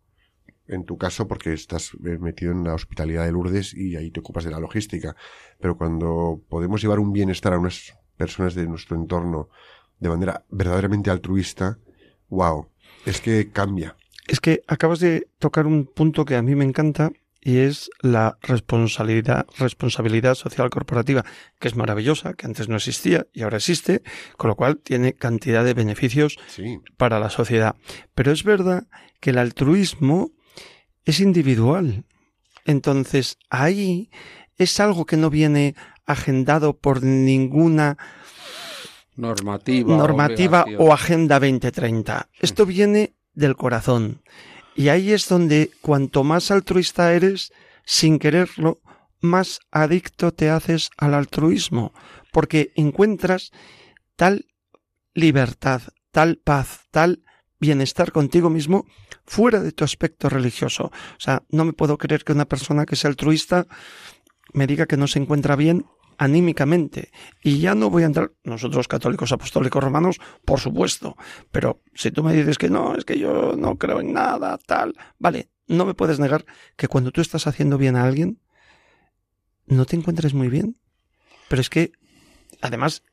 [0.72, 4.22] en tu caso porque estás eh, metido en la hospitalidad de Lourdes y ahí te
[4.22, 5.16] ocupas de la logística,
[5.60, 9.50] pero cuando podemos llevar un bienestar a unas personas de nuestro entorno
[10.00, 11.78] de manera verdaderamente altruista,
[12.30, 12.68] wow,
[13.06, 13.96] es que cambia.
[14.28, 18.38] Es que acabas de tocar un punto que a mí me encanta y es la
[18.42, 21.26] responsabilidad, responsabilidad social corporativa,
[21.60, 24.04] que es maravillosa, que antes no existía y ahora existe,
[24.38, 27.76] con lo cual tiene cantidad de beneficios Sí, para la sociedad.
[28.14, 28.88] Pero es verdad
[29.20, 30.32] que el altruismo
[31.06, 32.04] es individual.
[32.66, 34.10] Entonces, ahí
[34.58, 37.98] es algo que no viene agendado por ninguna
[39.16, 39.98] Normativa.
[39.98, 40.90] normativa obligación.
[40.90, 42.30] o agenda 2030.
[42.40, 44.22] Esto viene del corazón.
[44.76, 47.52] Y ahí es donde cuanto más altruista eres,
[47.86, 48.80] sin quererlo,
[49.20, 51.94] más adicto te haces al altruismo,
[52.32, 53.52] porque encuentras
[54.16, 54.46] tal
[55.14, 57.24] libertad, tal paz, tal
[57.62, 58.86] bienestar contigo mismo
[59.26, 60.86] fuera de tu aspecto religioso.
[60.86, 63.68] O sea, no me puedo creer que una persona que sea altruista
[64.54, 65.86] me diga que no se encuentra bien
[66.18, 67.12] anímicamente.
[67.42, 71.16] Y ya no voy a entrar, nosotros católicos apostólicos romanos, por supuesto,
[71.52, 74.94] pero si tú me dices que no, es que yo no creo en nada, tal,
[75.18, 76.46] vale, no me puedes negar
[76.76, 78.40] que cuando tú estás haciendo bien a alguien,
[79.68, 80.78] no te encuentres muy bien.
[81.48, 81.92] Pero es que,
[82.62, 83.04] además,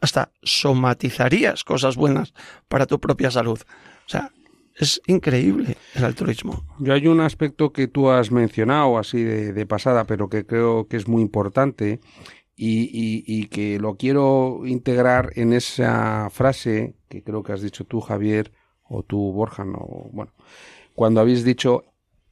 [0.00, 2.32] hasta somatizarías cosas buenas
[2.68, 3.58] para tu propia salud.
[4.06, 4.30] O sea,
[4.76, 6.64] es increíble el altruismo.
[6.78, 10.96] Yo hay un aspecto que tú has mencionado así de, pasada, pero que creo que
[10.96, 12.00] es muy importante
[12.56, 17.84] y, y- y que lo quiero integrar en esa frase que creo que has dicho
[17.84, 18.52] tú, Javier,
[18.84, 20.32] o tú, Borja, no, bueno,
[20.94, 21.84] cuando habéis dicho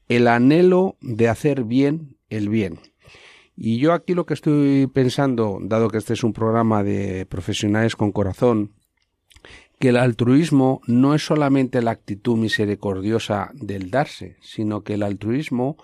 [0.08, 2.78] el anhelo de hacer bien el bien.
[3.56, 7.96] Y yo aquí lo que estoy pensando, dado que este es un programa de profesionales
[7.96, 8.72] con corazón,
[9.78, 15.76] que el altruismo no es solamente la actitud misericordiosa del darse, sino que el altruismo,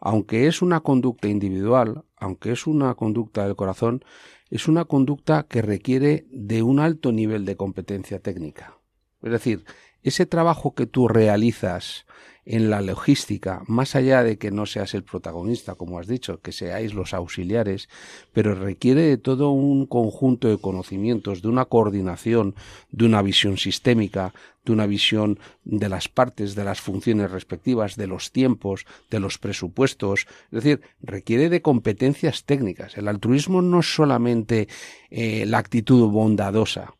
[0.00, 4.04] aunque es una conducta individual, aunque es una conducta del corazón,
[4.50, 8.78] es una conducta que requiere de un alto nivel de competencia técnica.
[9.22, 9.64] Es decir,
[10.02, 12.06] ese trabajo que tú realizas
[12.46, 16.52] en la logística, más allá de que no seas el protagonista, como has dicho, que
[16.52, 17.88] seáis los auxiliares,
[18.32, 22.54] pero requiere de todo un conjunto de conocimientos, de una coordinación,
[22.90, 28.06] de una visión sistémica, de una visión de las partes, de las funciones respectivas, de
[28.06, 30.26] los tiempos, de los presupuestos.
[30.52, 32.96] Es decir, requiere de competencias técnicas.
[32.96, 34.68] El altruismo no es solamente
[35.10, 36.94] eh, la actitud bondadosa,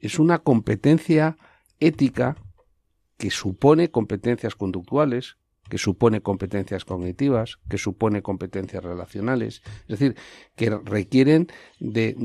[0.00, 1.36] es una competencia
[1.78, 2.36] ética
[3.20, 5.36] que supone competencias conductuales,
[5.68, 10.16] que supone competencias cognitivas, que supone competencias relacionales, es decir,
[10.56, 11.48] que requieren
[11.80, 12.16] de,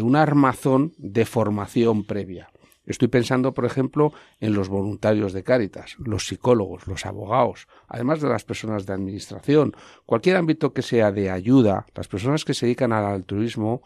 [0.00, 2.50] un armazón de formación previa.
[2.86, 8.28] Estoy pensando, por ejemplo, en los voluntarios de Cáritas, los psicólogos, los abogados, además de
[8.28, 9.74] las personas de administración,
[10.06, 13.82] cualquier ámbito que sea de ayuda, las personas que se dedican al altruismo,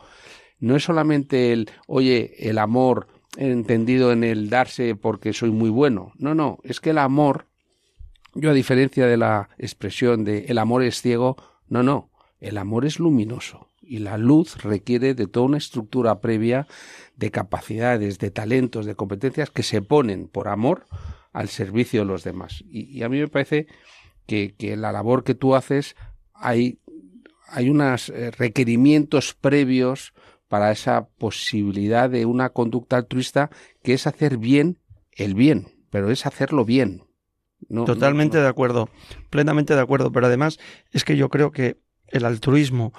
[0.60, 6.12] no es solamente el, oye, el amor entendido en el darse porque soy muy bueno.
[6.16, 7.46] No, no, es que el amor,
[8.34, 11.36] yo a diferencia de la expresión de el amor es ciego,
[11.68, 12.10] no, no,
[12.40, 16.66] el amor es luminoso y la luz requiere de toda una estructura previa
[17.16, 20.86] de capacidades, de talentos, de competencias que se ponen por amor
[21.32, 22.64] al servicio de los demás.
[22.68, 23.66] Y, a mí me parece
[24.26, 25.96] que, que la labor que tú haces
[26.34, 26.78] hay,
[27.48, 30.12] hay unos eh, requerimientos previos
[30.48, 33.50] para esa posibilidad de una conducta altruista
[33.82, 34.78] que es hacer bien
[35.12, 37.04] el bien, pero es hacerlo bien.
[37.68, 38.88] No, Totalmente no- no- de acuerdo,
[39.30, 40.58] plenamente de acuerdo, pero además
[40.92, 42.92] es que yo creo que el altruismo,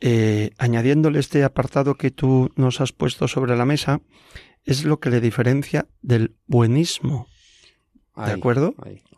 [0.00, 4.00] eh, añadiéndole este apartado que tú nos has puesto sobre la mesa,
[4.64, 7.28] es lo que le diferencia del buenismo.
[8.16, 8.74] ¿De acuerdo?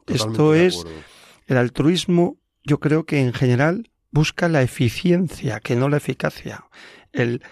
[0.07, 0.85] Esto de es.
[1.47, 6.65] El altruismo, yo creo que en general busca la eficiencia, que no la eficacia.
[7.13, 7.43] El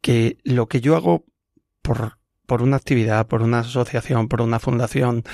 [0.00, 1.24] que lo que yo hago
[1.82, 5.24] por, por una actividad, por una asociación, por una fundación,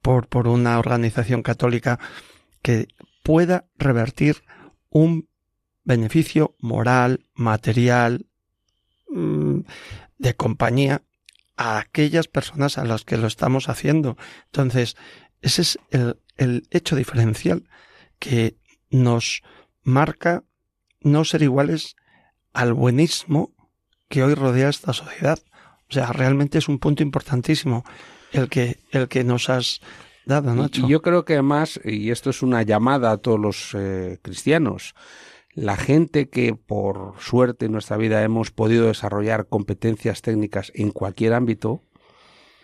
[0.00, 1.98] por, por una organización católica,
[2.62, 2.88] que
[3.22, 4.42] pueda revertir
[4.88, 5.28] un
[5.84, 8.26] beneficio moral, material,
[9.08, 9.60] mm,
[10.18, 11.02] de compañía
[11.56, 14.16] a aquellas personas a las que lo estamos haciendo.
[14.46, 14.96] Entonces,
[15.40, 17.68] ese es el, el hecho diferencial
[18.18, 18.56] que
[18.90, 19.42] nos
[19.82, 20.44] marca
[21.00, 21.96] no ser iguales
[22.52, 23.52] al buenismo
[24.08, 25.38] que hoy rodea esta sociedad.
[25.88, 27.84] O sea, realmente es un punto importantísimo
[28.32, 29.80] el que, el que nos has
[30.24, 30.86] dado, Nacho.
[30.86, 34.94] Y yo creo que además, y esto es una llamada a todos los eh, cristianos,
[35.54, 41.34] la gente que por suerte en nuestra vida hemos podido desarrollar competencias técnicas en cualquier
[41.34, 41.82] ámbito,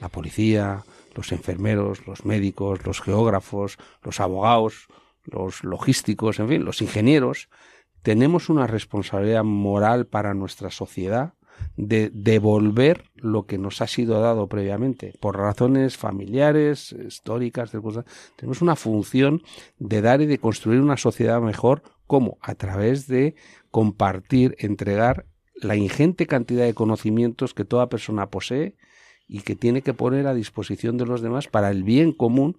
[0.01, 0.85] la policía,
[1.15, 4.87] los enfermeros, los médicos, los geógrafos, los abogados,
[5.25, 7.49] los logísticos, en fin, los ingenieros,
[8.09, 11.35] tenemos una responsabilidad moral para nuestra sociedad
[11.77, 18.07] de devolver lo que nos ha sido dado previamente, por razones familiares, históricas, cosas.
[18.35, 19.43] Tenemos una función
[19.79, 23.35] de dar y de construir una sociedad mejor, como a través de
[23.71, 28.75] compartir, entregar la ingente cantidad de conocimientos que toda persona posee
[29.27, 32.57] y que tiene que poner a disposición de los demás para el bien común,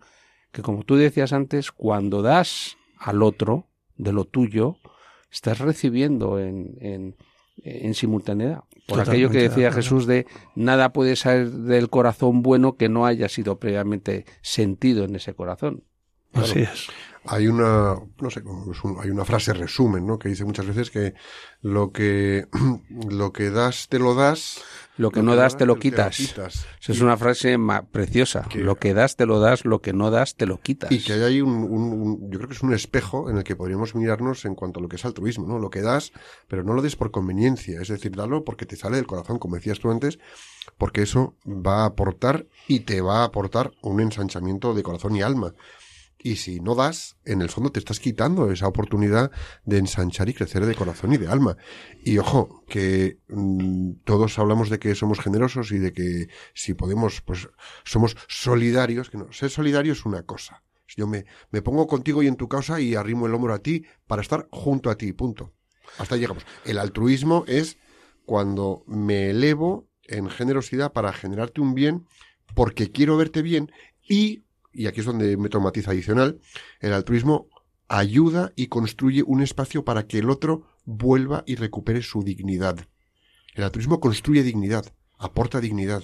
[0.52, 3.66] que como tú decías antes, cuando das al otro
[3.98, 4.78] de lo tuyo,
[5.32, 7.16] estás recibiendo en, en,
[7.64, 8.64] en simultaneidad.
[8.88, 10.26] Por aquello que decía Jesús de
[10.56, 15.84] nada puede salir del corazón bueno que no haya sido previamente sentido en ese corazón.
[16.34, 16.88] Así es.
[17.26, 18.42] Hay una, no sé,
[19.02, 20.18] hay una frase resumen, ¿no?
[20.18, 21.14] Que dice muchas veces que
[21.62, 22.48] lo que,
[22.90, 24.62] lo que das te lo das.
[24.98, 26.20] Lo que no das te lo quitas.
[26.20, 26.50] Esa
[26.80, 27.58] es una frase
[27.92, 28.48] preciosa.
[28.56, 30.92] lo que das te lo das, lo que no das te lo quitas.
[30.92, 33.56] Y que hay ahí un, un, yo creo que es un espejo en el que
[33.56, 35.58] podríamos mirarnos en cuanto a lo que es altruismo, ¿no?
[35.58, 36.12] Lo que das,
[36.50, 37.82] pero no lo des por conveniencia.
[37.82, 40.20] Es decir, dalo porque te sale del corazón, como decías tú antes,
[40.78, 45.22] porque eso va a aportar y te va a aportar un ensanchamiento de corazón y
[45.22, 45.54] alma.
[46.22, 49.32] Y si no das, en el fondo te estás quitando esa oportunidad
[49.64, 51.56] de ensanchar y crecer de corazón y de alma.
[52.04, 57.22] Y ojo, que mm, todos hablamos de que somos generosos y de que si podemos,
[57.22, 57.48] pues
[57.86, 59.10] somos solidarios.
[59.10, 60.62] Que no, ser solidario es una cosa.
[60.98, 63.86] Yo me, me pongo contigo y en tu causa y arrimo el hombro a ti
[64.06, 65.54] para estar junto a ti, punto.
[66.00, 66.46] Hasta llegamos.
[66.66, 67.78] El altruismo es
[68.26, 72.08] cuando me elevo en generosidad para generarte un bien
[72.56, 76.40] porque quiero verte bien y y aquí es donde meto matiz adicional,
[76.80, 77.48] el altruismo
[77.88, 82.88] ayuda y construye un espacio para que el otro vuelva y recupere su dignidad.
[83.56, 86.04] El altruismo construye dignidad, aporta dignidad.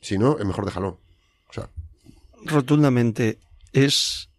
[0.00, 1.00] Si no, es mejor déjalo.
[2.44, 3.38] Rotundamente
[3.72, 4.30] es,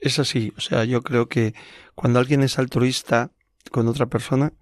[0.00, 0.52] es así.
[0.56, 1.54] O sea, yo creo que
[1.94, 3.30] cuando alguien es altruista
[3.70, 4.52] con otra persona,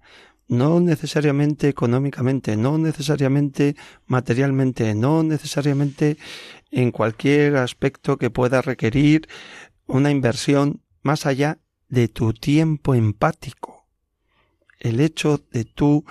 [0.49, 3.75] no necesariamente económicamente, no necesariamente
[4.07, 6.17] materialmente, no necesariamente
[6.71, 9.29] en cualquier aspecto que pueda requerir
[9.85, 13.87] una inversión más allá de tu tiempo empático.
[14.79, 16.03] El hecho de tú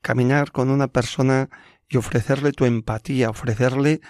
[0.00, 1.50] caminar con una persona
[1.88, 4.00] y ofrecerle tu empatía, ofrecerle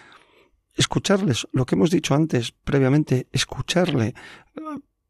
[0.74, 4.14] escucharles, lo que hemos dicho antes previamente, escucharle,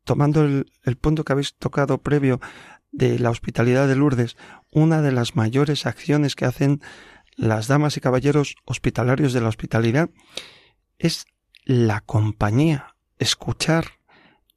[0.05, 2.41] tomando el, el punto que habéis tocado previo
[2.93, 4.37] de la hospitalidad de Lourdes,
[4.71, 6.81] una de las mayores acciones que hacen
[7.37, 10.11] las damas y caballeros hospitalarios de la hospitalidad
[10.99, 11.27] es
[11.65, 13.87] la compañía, escuchar,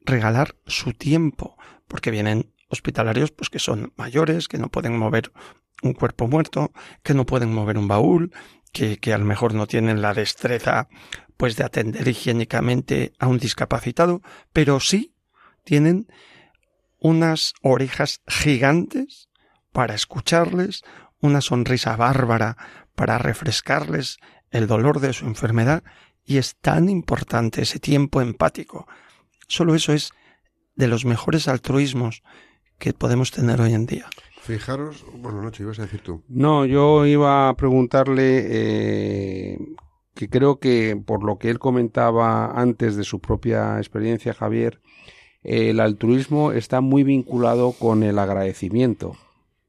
[0.02, 1.58] regalar su tiempo,
[1.88, 5.32] porque vienen hospitalarios pues que son mayores, que no pueden mover
[5.82, 6.72] un cuerpo muerto,
[7.04, 8.34] que no pueden mover un baúl,
[8.72, 10.88] que, que a lo mejor no tienen la destreza
[11.38, 14.22] pues de atender higiénicamente a un discapacitado,
[14.52, 15.14] pero sí
[15.64, 16.08] tienen
[17.04, 19.28] unas orejas gigantes
[19.74, 20.84] para escucharles,
[21.20, 22.58] una sonrisa bárbara
[22.96, 24.18] para refrescarles
[24.52, 25.84] el dolor de su enfermedad
[26.24, 28.88] y es tan importante ese tiempo empático.
[29.48, 30.12] Solo eso es
[30.76, 32.24] de los mejores altruismos
[32.80, 34.08] que podemos tener hoy en día.
[34.42, 36.24] Fijaros, bueno, noche, ibas a decir tú.
[36.30, 39.58] No, yo iba a preguntarle eh,
[40.16, 44.82] que creo que por lo que él comentaba antes de su propia experiencia, Javier,
[45.44, 49.16] el altruismo está muy vinculado con el agradecimiento,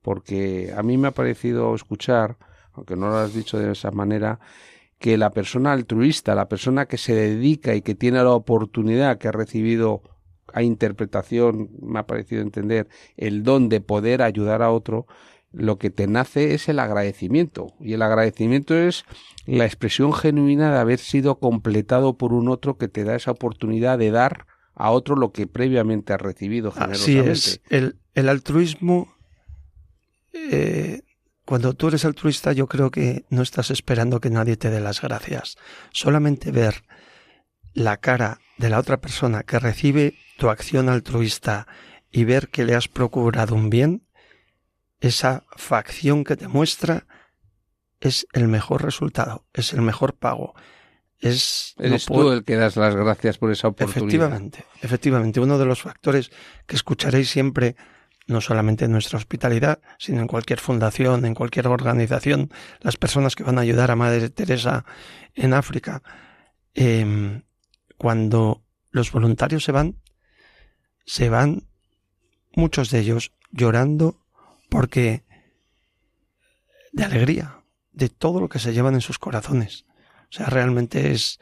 [0.02, 2.36] porque a mí me ha parecido escuchar,
[2.72, 4.40] aunque no lo has dicho de esa manera,
[4.98, 9.28] que la persona altruista, la persona que se dedica y que tiene la oportunidad que
[9.28, 10.02] ha recibido
[10.52, 15.06] a interpretación, me ha parecido entender, el don de poder ayudar a otro,
[15.52, 17.68] lo que te nace es el agradecimiento.
[17.80, 19.04] Y el agradecimiento es
[19.46, 23.98] la expresión genuina de haber sido completado por un otro que te da esa oportunidad
[23.98, 27.30] de dar a otro lo que previamente has recibido generosamente.
[27.30, 27.60] Así es.
[27.68, 29.14] El, el altruismo
[30.32, 31.02] eh,
[31.44, 35.00] cuando tú eres altruista yo creo que no estás esperando que nadie te dé las
[35.00, 35.56] gracias.
[35.92, 36.84] Solamente ver
[37.72, 41.66] la cara de la otra persona que recibe tu acción altruista
[42.10, 44.06] y ver que le has procurado un bien,
[45.00, 47.06] esa facción que te muestra
[48.00, 50.54] es el mejor resultado, es el mejor pago.
[51.24, 54.04] Es, Eres tú el que das las gracias por esa oportunidad.
[54.04, 55.40] Efectivamente, efectivamente.
[55.40, 56.30] Uno de los factores
[56.66, 57.76] que escucharéis siempre
[58.26, 62.50] no solamente en nuestra hospitalidad, sino en cualquier fundación, en cualquier organización,
[62.80, 64.84] las personas que van a ayudar a Madre Teresa
[65.34, 66.02] en África,
[66.74, 67.42] eh,
[67.96, 69.96] cuando los voluntarios se van,
[71.06, 71.66] se van
[72.54, 74.20] muchos de ellos llorando
[74.68, 75.24] porque
[76.92, 77.62] de alegría,
[77.92, 79.84] de todo lo que se llevan en sus corazones.
[80.34, 81.38] O sea, realmente es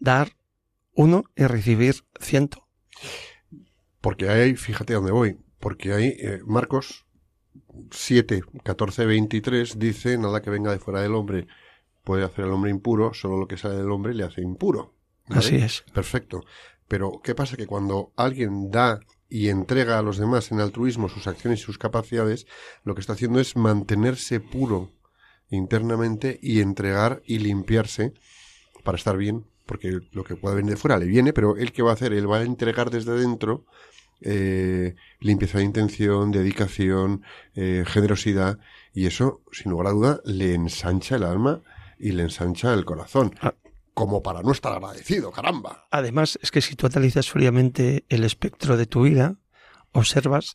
[0.00, 0.32] dar
[0.92, 2.66] uno y recibir ciento.
[4.00, 7.06] Porque hay, fíjate dónde voy, porque hay eh, Marcos
[7.92, 11.46] 7, 14, 23 dice, nada que venga de fuera del hombre
[12.02, 14.96] puede hacer al hombre impuro, solo lo que sale del hombre le hace impuro.
[15.28, 15.38] ¿vale?
[15.38, 15.84] Así es.
[15.92, 16.44] Perfecto.
[16.88, 17.56] Pero, ¿qué pasa?
[17.56, 21.78] Que cuando alguien da y entrega a los demás en altruismo sus acciones y sus
[21.78, 22.48] capacidades,
[22.82, 24.90] lo que está haciendo es mantenerse puro
[25.50, 28.12] internamente y entregar y limpiarse
[28.82, 31.82] para estar bien, porque lo que pueda venir de fuera le viene, pero él qué
[31.82, 33.64] va a hacer, él va a entregar desde dentro
[34.20, 37.22] eh, limpieza de intención, dedicación,
[37.54, 38.58] eh, generosidad,
[38.94, 41.62] y eso, sin lugar a duda, le ensancha el alma
[41.98, 43.34] y le ensancha el corazón.
[43.40, 43.54] Ah.
[43.92, 45.86] Como para no estar agradecido, caramba.
[45.90, 49.36] Además, es que si tú analizas fríamente el espectro de tu vida,
[49.92, 50.54] observas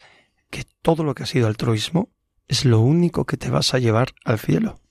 [0.49, 2.09] que todo lo que ha sido altruismo
[2.49, 4.81] es lo único que te vas a llevar al cielo.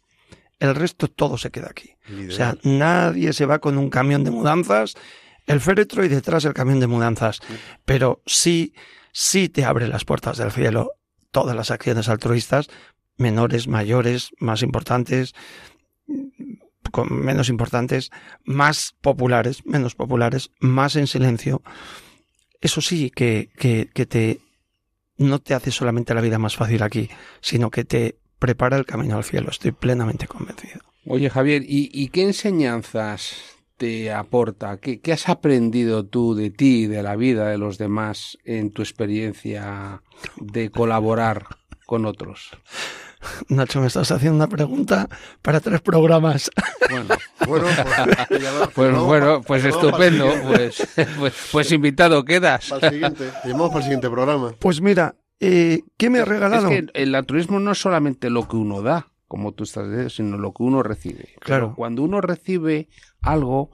[0.60, 1.94] El resto todo se queda aquí.
[2.28, 4.94] O sea, nadie se va con un camión de mudanzas,
[5.46, 7.40] el féretro y detrás el camión de mudanzas.
[7.84, 8.72] Pero sí,
[9.12, 10.92] sí te abre las puertas del cielo
[11.30, 12.68] todas las acciones altruistas,
[13.16, 15.34] menores, mayores, más importantes,
[16.90, 18.10] con menos importantes,
[18.44, 21.62] más populares, menos populares, más en silencio.
[22.60, 24.40] Eso sí, que, que, que te
[25.18, 27.10] no te hace solamente la vida más fácil aquí,
[27.40, 29.50] sino que te prepara el camino al cielo.
[29.50, 30.80] Estoy plenamente convencido.
[31.06, 33.36] Oye, Javier, ¿y, qué enseñanzas
[33.76, 34.78] te aporta?
[34.78, 38.82] ¿Qué, ¿Qué, has aprendido tú de ti, de la vida de los demás en tu
[38.82, 40.02] experiencia
[40.36, 41.46] de colaborar
[41.86, 42.50] con otros?
[43.48, 45.08] Nacho, me estás haciendo una pregunta
[45.42, 46.50] para tres programas.
[46.88, 47.14] Bueno,
[47.46, 50.30] Bueno, pues, pues, bueno, pues estupendo.
[50.46, 50.86] Pues,
[51.18, 52.68] pues, pues invitado quedas.
[52.68, 53.30] para el siguiente.
[53.44, 54.54] Y vamos para el siguiente programa.
[54.58, 56.68] Pues mira, eh, ¿qué me ha regalado?
[56.68, 60.10] Es que el altruismo no es solamente lo que uno da, como tú estás diciendo,
[60.10, 61.34] sino lo que uno recibe.
[61.40, 61.66] Claro.
[61.68, 62.88] Pero cuando uno recibe
[63.22, 63.70] algo,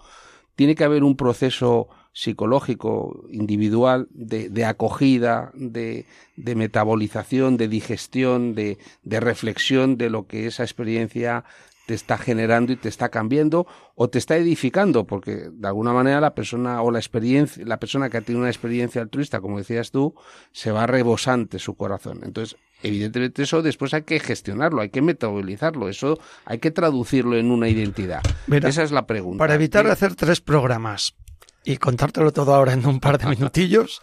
[0.57, 8.55] tiene que haber un proceso psicológico, individual, de, de acogida, de, de metabolización, de digestión,
[8.55, 11.45] de, de reflexión de lo que esa experiencia
[11.87, 16.21] te está generando y te está cambiando o te está edificando, porque de alguna manera
[16.21, 19.91] la persona o la experiencia, la persona que ha tenido una experiencia altruista, como decías
[19.91, 20.15] tú,
[20.53, 22.21] se va rebosante su corazón.
[22.23, 22.57] Entonces,
[22.87, 27.69] evidentemente eso después hay que gestionarlo, hay que metabolizarlo, eso hay que traducirlo en una
[27.69, 28.23] identidad.
[28.47, 29.39] Mira, Esa es la pregunta.
[29.43, 31.17] Para evitar ¿Qué- hacer tres programas
[31.65, 34.01] y contártelo todo ahora en un par de minutillos,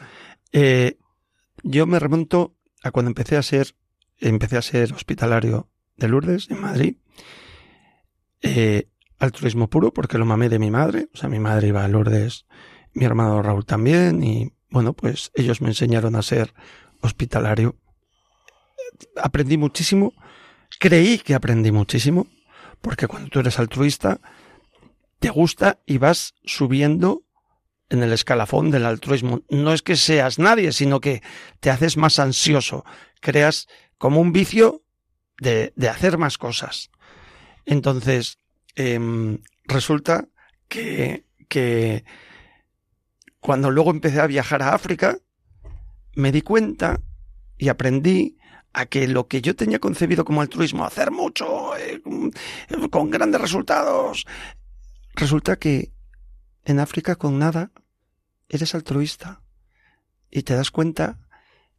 [0.51, 0.97] eh,
[1.63, 3.75] yo me remonto a cuando empecé a ser,
[4.19, 6.95] empecé a ser hospitalario de Lourdes, en Madrid.
[8.41, 8.87] Eh,
[9.19, 11.09] altruismo puro, porque lo mamé de mi madre.
[11.13, 12.45] O sea, mi madre iba a Lourdes,
[12.93, 16.53] mi hermano Raúl también, y bueno, pues ellos me enseñaron a ser
[17.01, 17.75] hospitalario.
[19.21, 20.13] Aprendí muchísimo,
[20.79, 22.27] creí que aprendí muchísimo,
[22.81, 24.19] porque cuando tú eres altruista,
[25.19, 27.23] te gusta y vas subiendo
[27.89, 29.41] en el escalafón del altruismo.
[29.49, 31.21] No es que seas nadie, sino que
[31.59, 32.85] te haces más ansioso,
[33.19, 34.83] creas como un vicio
[35.39, 36.89] de, de hacer más cosas.
[37.65, 38.39] Entonces,
[38.75, 40.27] em, resulta
[40.67, 42.05] que, que
[43.39, 45.17] cuando luego empecé a viajar a África,
[46.15, 47.01] me di cuenta
[47.57, 48.37] y aprendí
[48.73, 52.01] a que lo que yo tenía concebido como altruismo, hacer mucho, eh,
[52.89, 54.25] con grandes resultados,
[55.13, 55.91] resulta que
[56.63, 57.71] en África con nada
[58.47, 59.41] eres altruista
[60.29, 61.19] y te das cuenta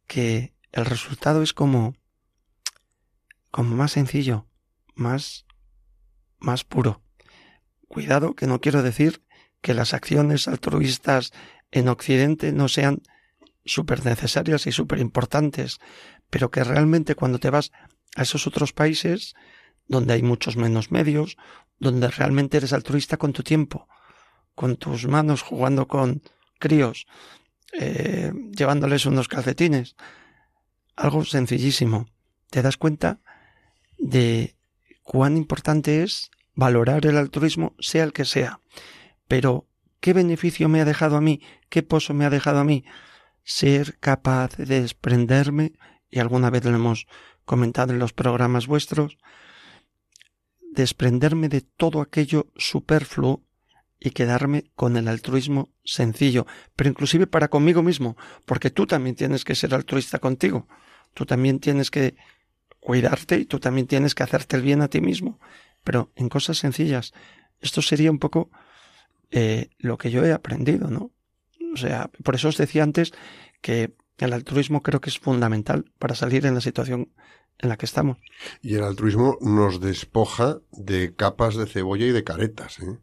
[0.07, 1.95] que el resultado es como
[3.49, 4.47] como más sencillo,
[4.95, 5.45] más
[6.39, 7.01] más puro.
[7.87, 9.23] Cuidado que no quiero decir
[9.61, 11.31] que las acciones altruistas
[11.71, 13.01] en Occidente no sean
[13.65, 15.79] súper necesarias y súper importantes,
[16.33, 17.71] pero que realmente cuando te vas
[18.15, 19.35] a esos otros países
[19.87, 21.37] donde hay muchos menos medios,
[21.77, 23.87] donde realmente eres altruista con tu tiempo,
[24.55, 26.23] con tus manos jugando con
[26.57, 27.05] críos,
[27.71, 29.95] eh, llevándoles unos calcetines,
[30.95, 32.07] algo sencillísimo.
[32.49, 33.19] Te das cuenta
[33.99, 34.55] de
[35.03, 38.59] cuán importante es valorar el altruismo, sea el que sea.
[39.27, 39.67] Pero,
[39.99, 41.41] ¿qué beneficio me ha dejado a mí?
[41.69, 42.85] ¿Qué pozo me ha dejado a mí?
[43.43, 45.73] Ser capaz de desprenderme,
[46.13, 47.07] y alguna vez lo hemos
[47.43, 49.17] comentado en los programas vuestros,
[50.71, 53.41] desprenderme de todo aquello superfluo
[53.99, 56.45] y quedarme con el altruismo sencillo,
[56.75, 60.67] pero inclusive para conmigo mismo, porque tú también tienes que ser altruista contigo,
[61.15, 62.15] tú también tienes que
[62.79, 65.39] cuidarte y tú también tienes que hacerte el bien a ti mismo,
[65.83, 67.11] pero en cosas sencillas.
[67.59, 68.51] Esto sería un poco
[69.31, 71.11] eh, lo que yo he aprendido, ¿no?
[71.73, 73.13] O sea, por eso os decía antes
[73.61, 77.11] que El altruismo creo que es fundamental para salir en la situación
[77.59, 78.17] en la que estamos.
[78.61, 82.79] Y el altruismo nos despoja de capas de cebolla y de caretas.
[82.79, 82.99] ¿eh?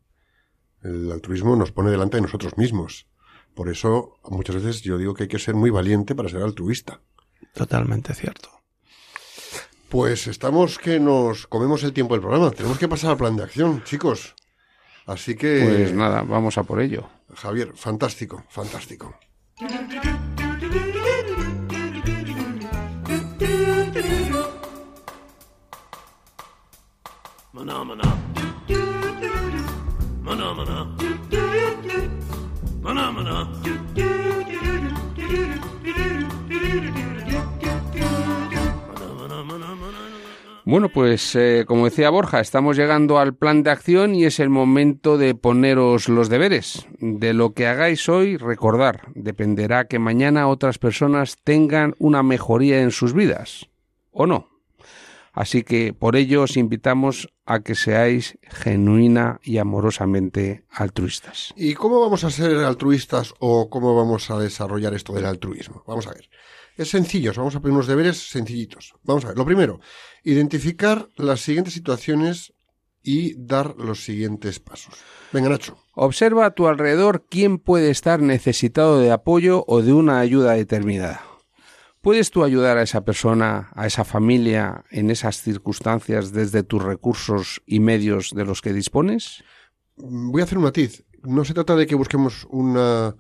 [0.83, 3.07] El altruismo nos pone delante de nosotros mismos.
[3.55, 7.01] Por eso muchas veces yo digo que hay que ser muy valiente para ser altruista.
[7.55, 8.51] Totalmente cierto.
[9.89, 12.53] Pues estamos que nos comemos el tiempo del programa.
[12.53, 14.37] Tenemos que pasar al plan de acción, chicos.
[15.05, 15.65] Así que...
[15.65, 17.09] Pues nada, vamos a por ello.
[17.35, 19.19] Javier, fantástico, fantástico.
[40.65, 44.51] Bueno, pues eh, como decía Borja, estamos llegando al plan de acción y es el
[44.51, 46.87] momento de poneros los deberes.
[47.01, 52.93] De lo que hagáis hoy, recordar, dependerá que mañana otras personas tengan una mejoría en
[52.93, 53.69] sus vidas,
[54.13, 54.50] ¿o no?
[55.41, 61.55] Así que por ello os invitamos a que seáis genuina y amorosamente altruistas.
[61.57, 65.83] ¿Y cómo vamos a ser altruistas o cómo vamos a desarrollar esto del altruismo?
[65.87, 66.29] Vamos a ver.
[66.77, 68.93] Es sencillo, vamos a poner unos deberes sencillitos.
[69.03, 69.39] Vamos a ver.
[69.39, 69.81] Lo primero,
[70.25, 72.53] identificar las siguientes situaciones
[73.03, 74.93] y dar los siguientes pasos.
[75.33, 75.79] Venga, Nacho.
[75.95, 81.30] Observa a tu alrededor quién puede estar necesitado de apoyo o de una ayuda determinada.
[82.03, 87.61] ¿Puedes tú ayudar a esa persona, a esa familia, en esas circunstancias desde tus recursos
[87.67, 89.45] y medios de los que dispones?
[89.97, 91.05] Voy a hacer un matiz.
[91.23, 93.17] No se trata de que busquemos una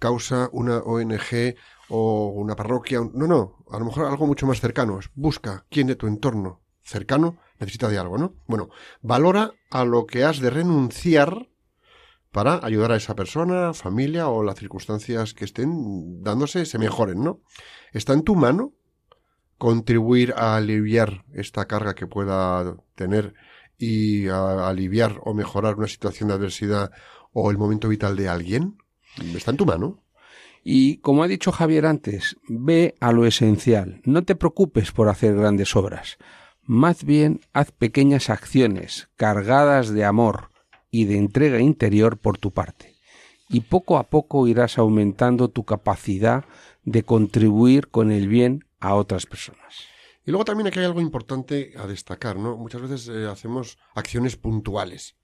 [0.00, 1.54] causa, una ONG
[1.88, 3.02] o una parroquia.
[3.14, 3.64] No, no.
[3.70, 4.98] A lo mejor algo mucho más cercano.
[5.14, 8.34] Busca quién de tu entorno cercano necesita de algo, ¿no?
[8.46, 8.68] Bueno,
[9.00, 11.48] valora a lo que has de renunciar
[12.30, 17.42] para ayudar a esa persona, familia o las circunstancias que estén dándose se mejoren, ¿no?
[17.94, 18.72] Está en tu mano
[19.56, 23.34] contribuir a aliviar esta carga que pueda tener
[23.78, 26.90] y a aliviar o mejorar una situación de adversidad
[27.32, 28.78] o el momento vital de alguien.
[29.34, 30.02] Está en tu mano.
[30.64, 34.00] Y como ha dicho Javier antes, ve a lo esencial.
[34.04, 36.18] No te preocupes por hacer grandes obras.
[36.64, 40.50] Más bien haz pequeñas acciones cargadas de amor
[40.90, 42.94] y de entrega interior por tu parte.
[43.48, 46.44] Y poco a poco irás aumentando tu capacidad
[46.84, 49.84] de contribuir con el bien a otras personas.
[50.26, 52.56] Y luego también aquí hay algo importante a destacar, ¿no?
[52.56, 55.16] Muchas veces eh, hacemos acciones puntuales.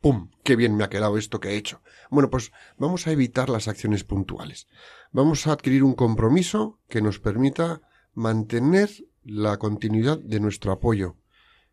[0.00, 0.30] ¡Pum!
[0.42, 1.80] ¡Qué bien me ha quedado esto que he hecho!
[2.10, 4.66] Bueno, pues vamos a evitar las acciones puntuales.
[5.12, 7.80] Vamos a adquirir un compromiso que nos permita
[8.12, 8.90] mantener
[9.22, 11.16] la continuidad de nuestro apoyo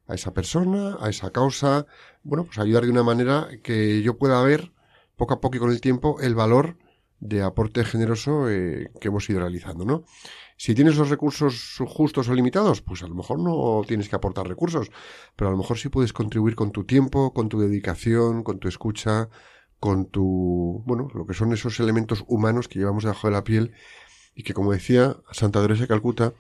[0.08, 1.86] a esa persona, a esa causa,
[2.24, 4.72] bueno, pues ayudar de una manera que yo pueda ver
[5.18, 6.78] poco a poco y con el tiempo el valor
[7.22, 10.04] de aporte generoso eh, que hemos ido realizando, ¿no?
[10.58, 14.48] Si tienes los recursos justos o limitados, pues a lo mejor no tienes que aportar
[14.48, 14.92] recursos,
[15.36, 18.68] pero a lo mejor sí puedes contribuir con tu tiempo, con tu dedicación, con tu
[18.68, 19.30] escucha,
[19.80, 23.74] con tu, bueno, lo que son esos elementos humanos que llevamos debajo de la piel
[24.36, 26.34] y que, como decía Santa Teresa de Calcuta,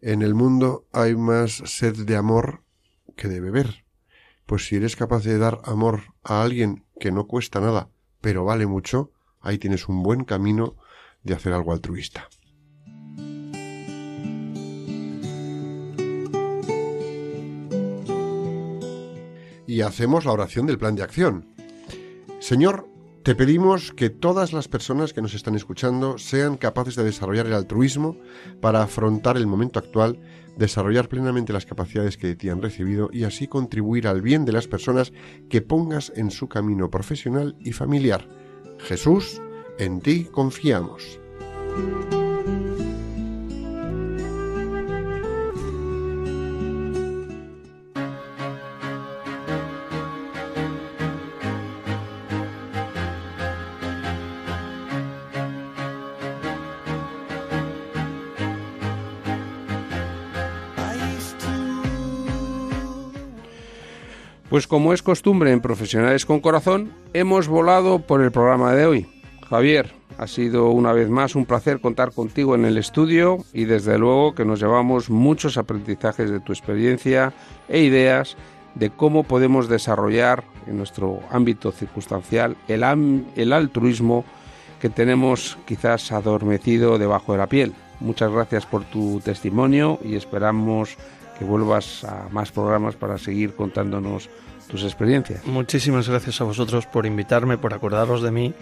[0.00, 2.62] en el mundo hay más sed de amor
[3.16, 3.84] que de beber.
[4.46, 8.66] Pues si eres capaz de dar amor a alguien que no cuesta nada, pero vale
[8.66, 9.10] mucho,
[9.46, 10.76] ahí tienes un buen camino
[11.22, 12.28] de hacer algo altruista.
[19.66, 21.46] Y hacemos la oración del plan de acción.
[22.38, 22.88] Señor,
[23.22, 27.54] te pedimos que todas las personas que nos están escuchando sean capaces de desarrollar el
[27.54, 28.16] altruismo
[28.60, 30.20] para afrontar el momento actual,
[30.56, 34.52] desarrollar plenamente las capacidades que de ti han recibido y así contribuir al bien de
[34.52, 35.12] las personas
[35.50, 38.45] que pongas en su camino profesional y familiar.
[38.78, 39.40] Jesús,
[39.78, 41.18] en ti confiamos.
[64.56, 69.06] Pues como es costumbre en Profesionales con Corazón, hemos volado por el programa de hoy.
[69.50, 73.98] Javier, ha sido una vez más un placer contar contigo en el estudio y desde
[73.98, 77.34] luego que nos llevamos muchos aprendizajes de tu experiencia
[77.68, 78.38] e ideas
[78.74, 82.82] de cómo podemos desarrollar en nuestro ámbito circunstancial el,
[83.52, 84.24] altruismo
[84.80, 87.74] que tenemos quizás adormecido debajo de la piel.
[88.00, 90.96] Muchas gracias por tu testimonio y esperamos
[91.38, 94.30] que vuelvas a más programas para seguir contándonos
[94.68, 95.44] tus experiencias.
[95.46, 98.54] Muchísimas gracias a vosotros por invitarme, por acordaros de mí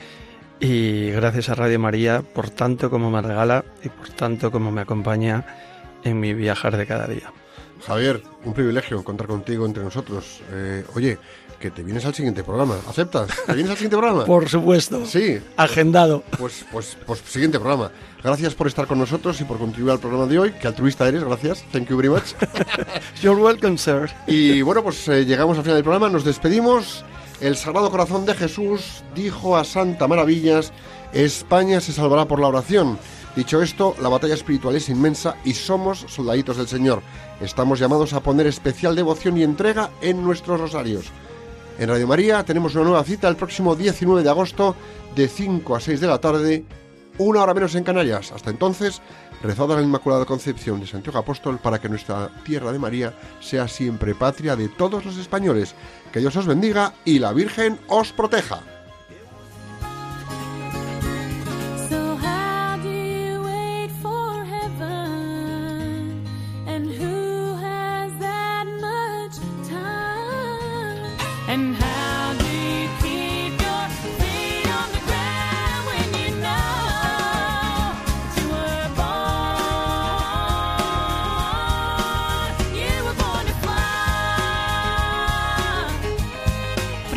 [0.60, 4.82] y gracias a Radio María por tanto como me regala y por tanto como me
[4.82, 5.44] acompaña
[6.04, 7.32] en mi viajar de cada día.
[7.86, 10.40] Javier, un privilegio contar contigo entre nosotros.
[10.52, 11.18] Eh, oye,
[11.64, 12.76] que te vienes al siguiente programa.
[12.86, 13.30] ¿Aceptas?
[13.46, 14.24] ¿Te vienes al siguiente programa?
[14.26, 15.06] Por supuesto.
[15.06, 15.40] Sí.
[15.56, 16.22] Agendado.
[16.38, 17.90] Pues, pues, pues siguiente programa.
[18.22, 20.52] Gracias por estar con nosotros y por contribuir al programa de hoy.
[20.52, 21.64] Que altruista eres, gracias.
[21.72, 22.34] Thank you very much.
[23.22, 24.10] You're welcome, sir.
[24.26, 27.02] Y bueno, pues eh, llegamos al final del programa, nos despedimos.
[27.40, 30.70] El Sagrado Corazón de Jesús dijo a Santa Maravillas,
[31.14, 32.98] España se salvará por la oración.
[33.36, 37.00] Dicho esto, la batalla espiritual es inmensa y somos soldaditos del Señor.
[37.40, 41.10] Estamos llamados a poner especial devoción y entrega en nuestros rosarios.
[41.76, 44.76] En Radio María tenemos una nueva cita el próximo 19 de agosto
[45.16, 46.64] de 5 a 6 de la tarde,
[47.18, 48.30] una hora menos en Canarias.
[48.30, 49.02] Hasta entonces,
[49.42, 54.14] rezad la Inmaculada Concepción de Santiago Apóstol para que nuestra tierra de María sea siempre
[54.14, 55.74] patria de todos los españoles.
[56.12, 58.73] Que Dios os bendiga y la Virgen os proteja.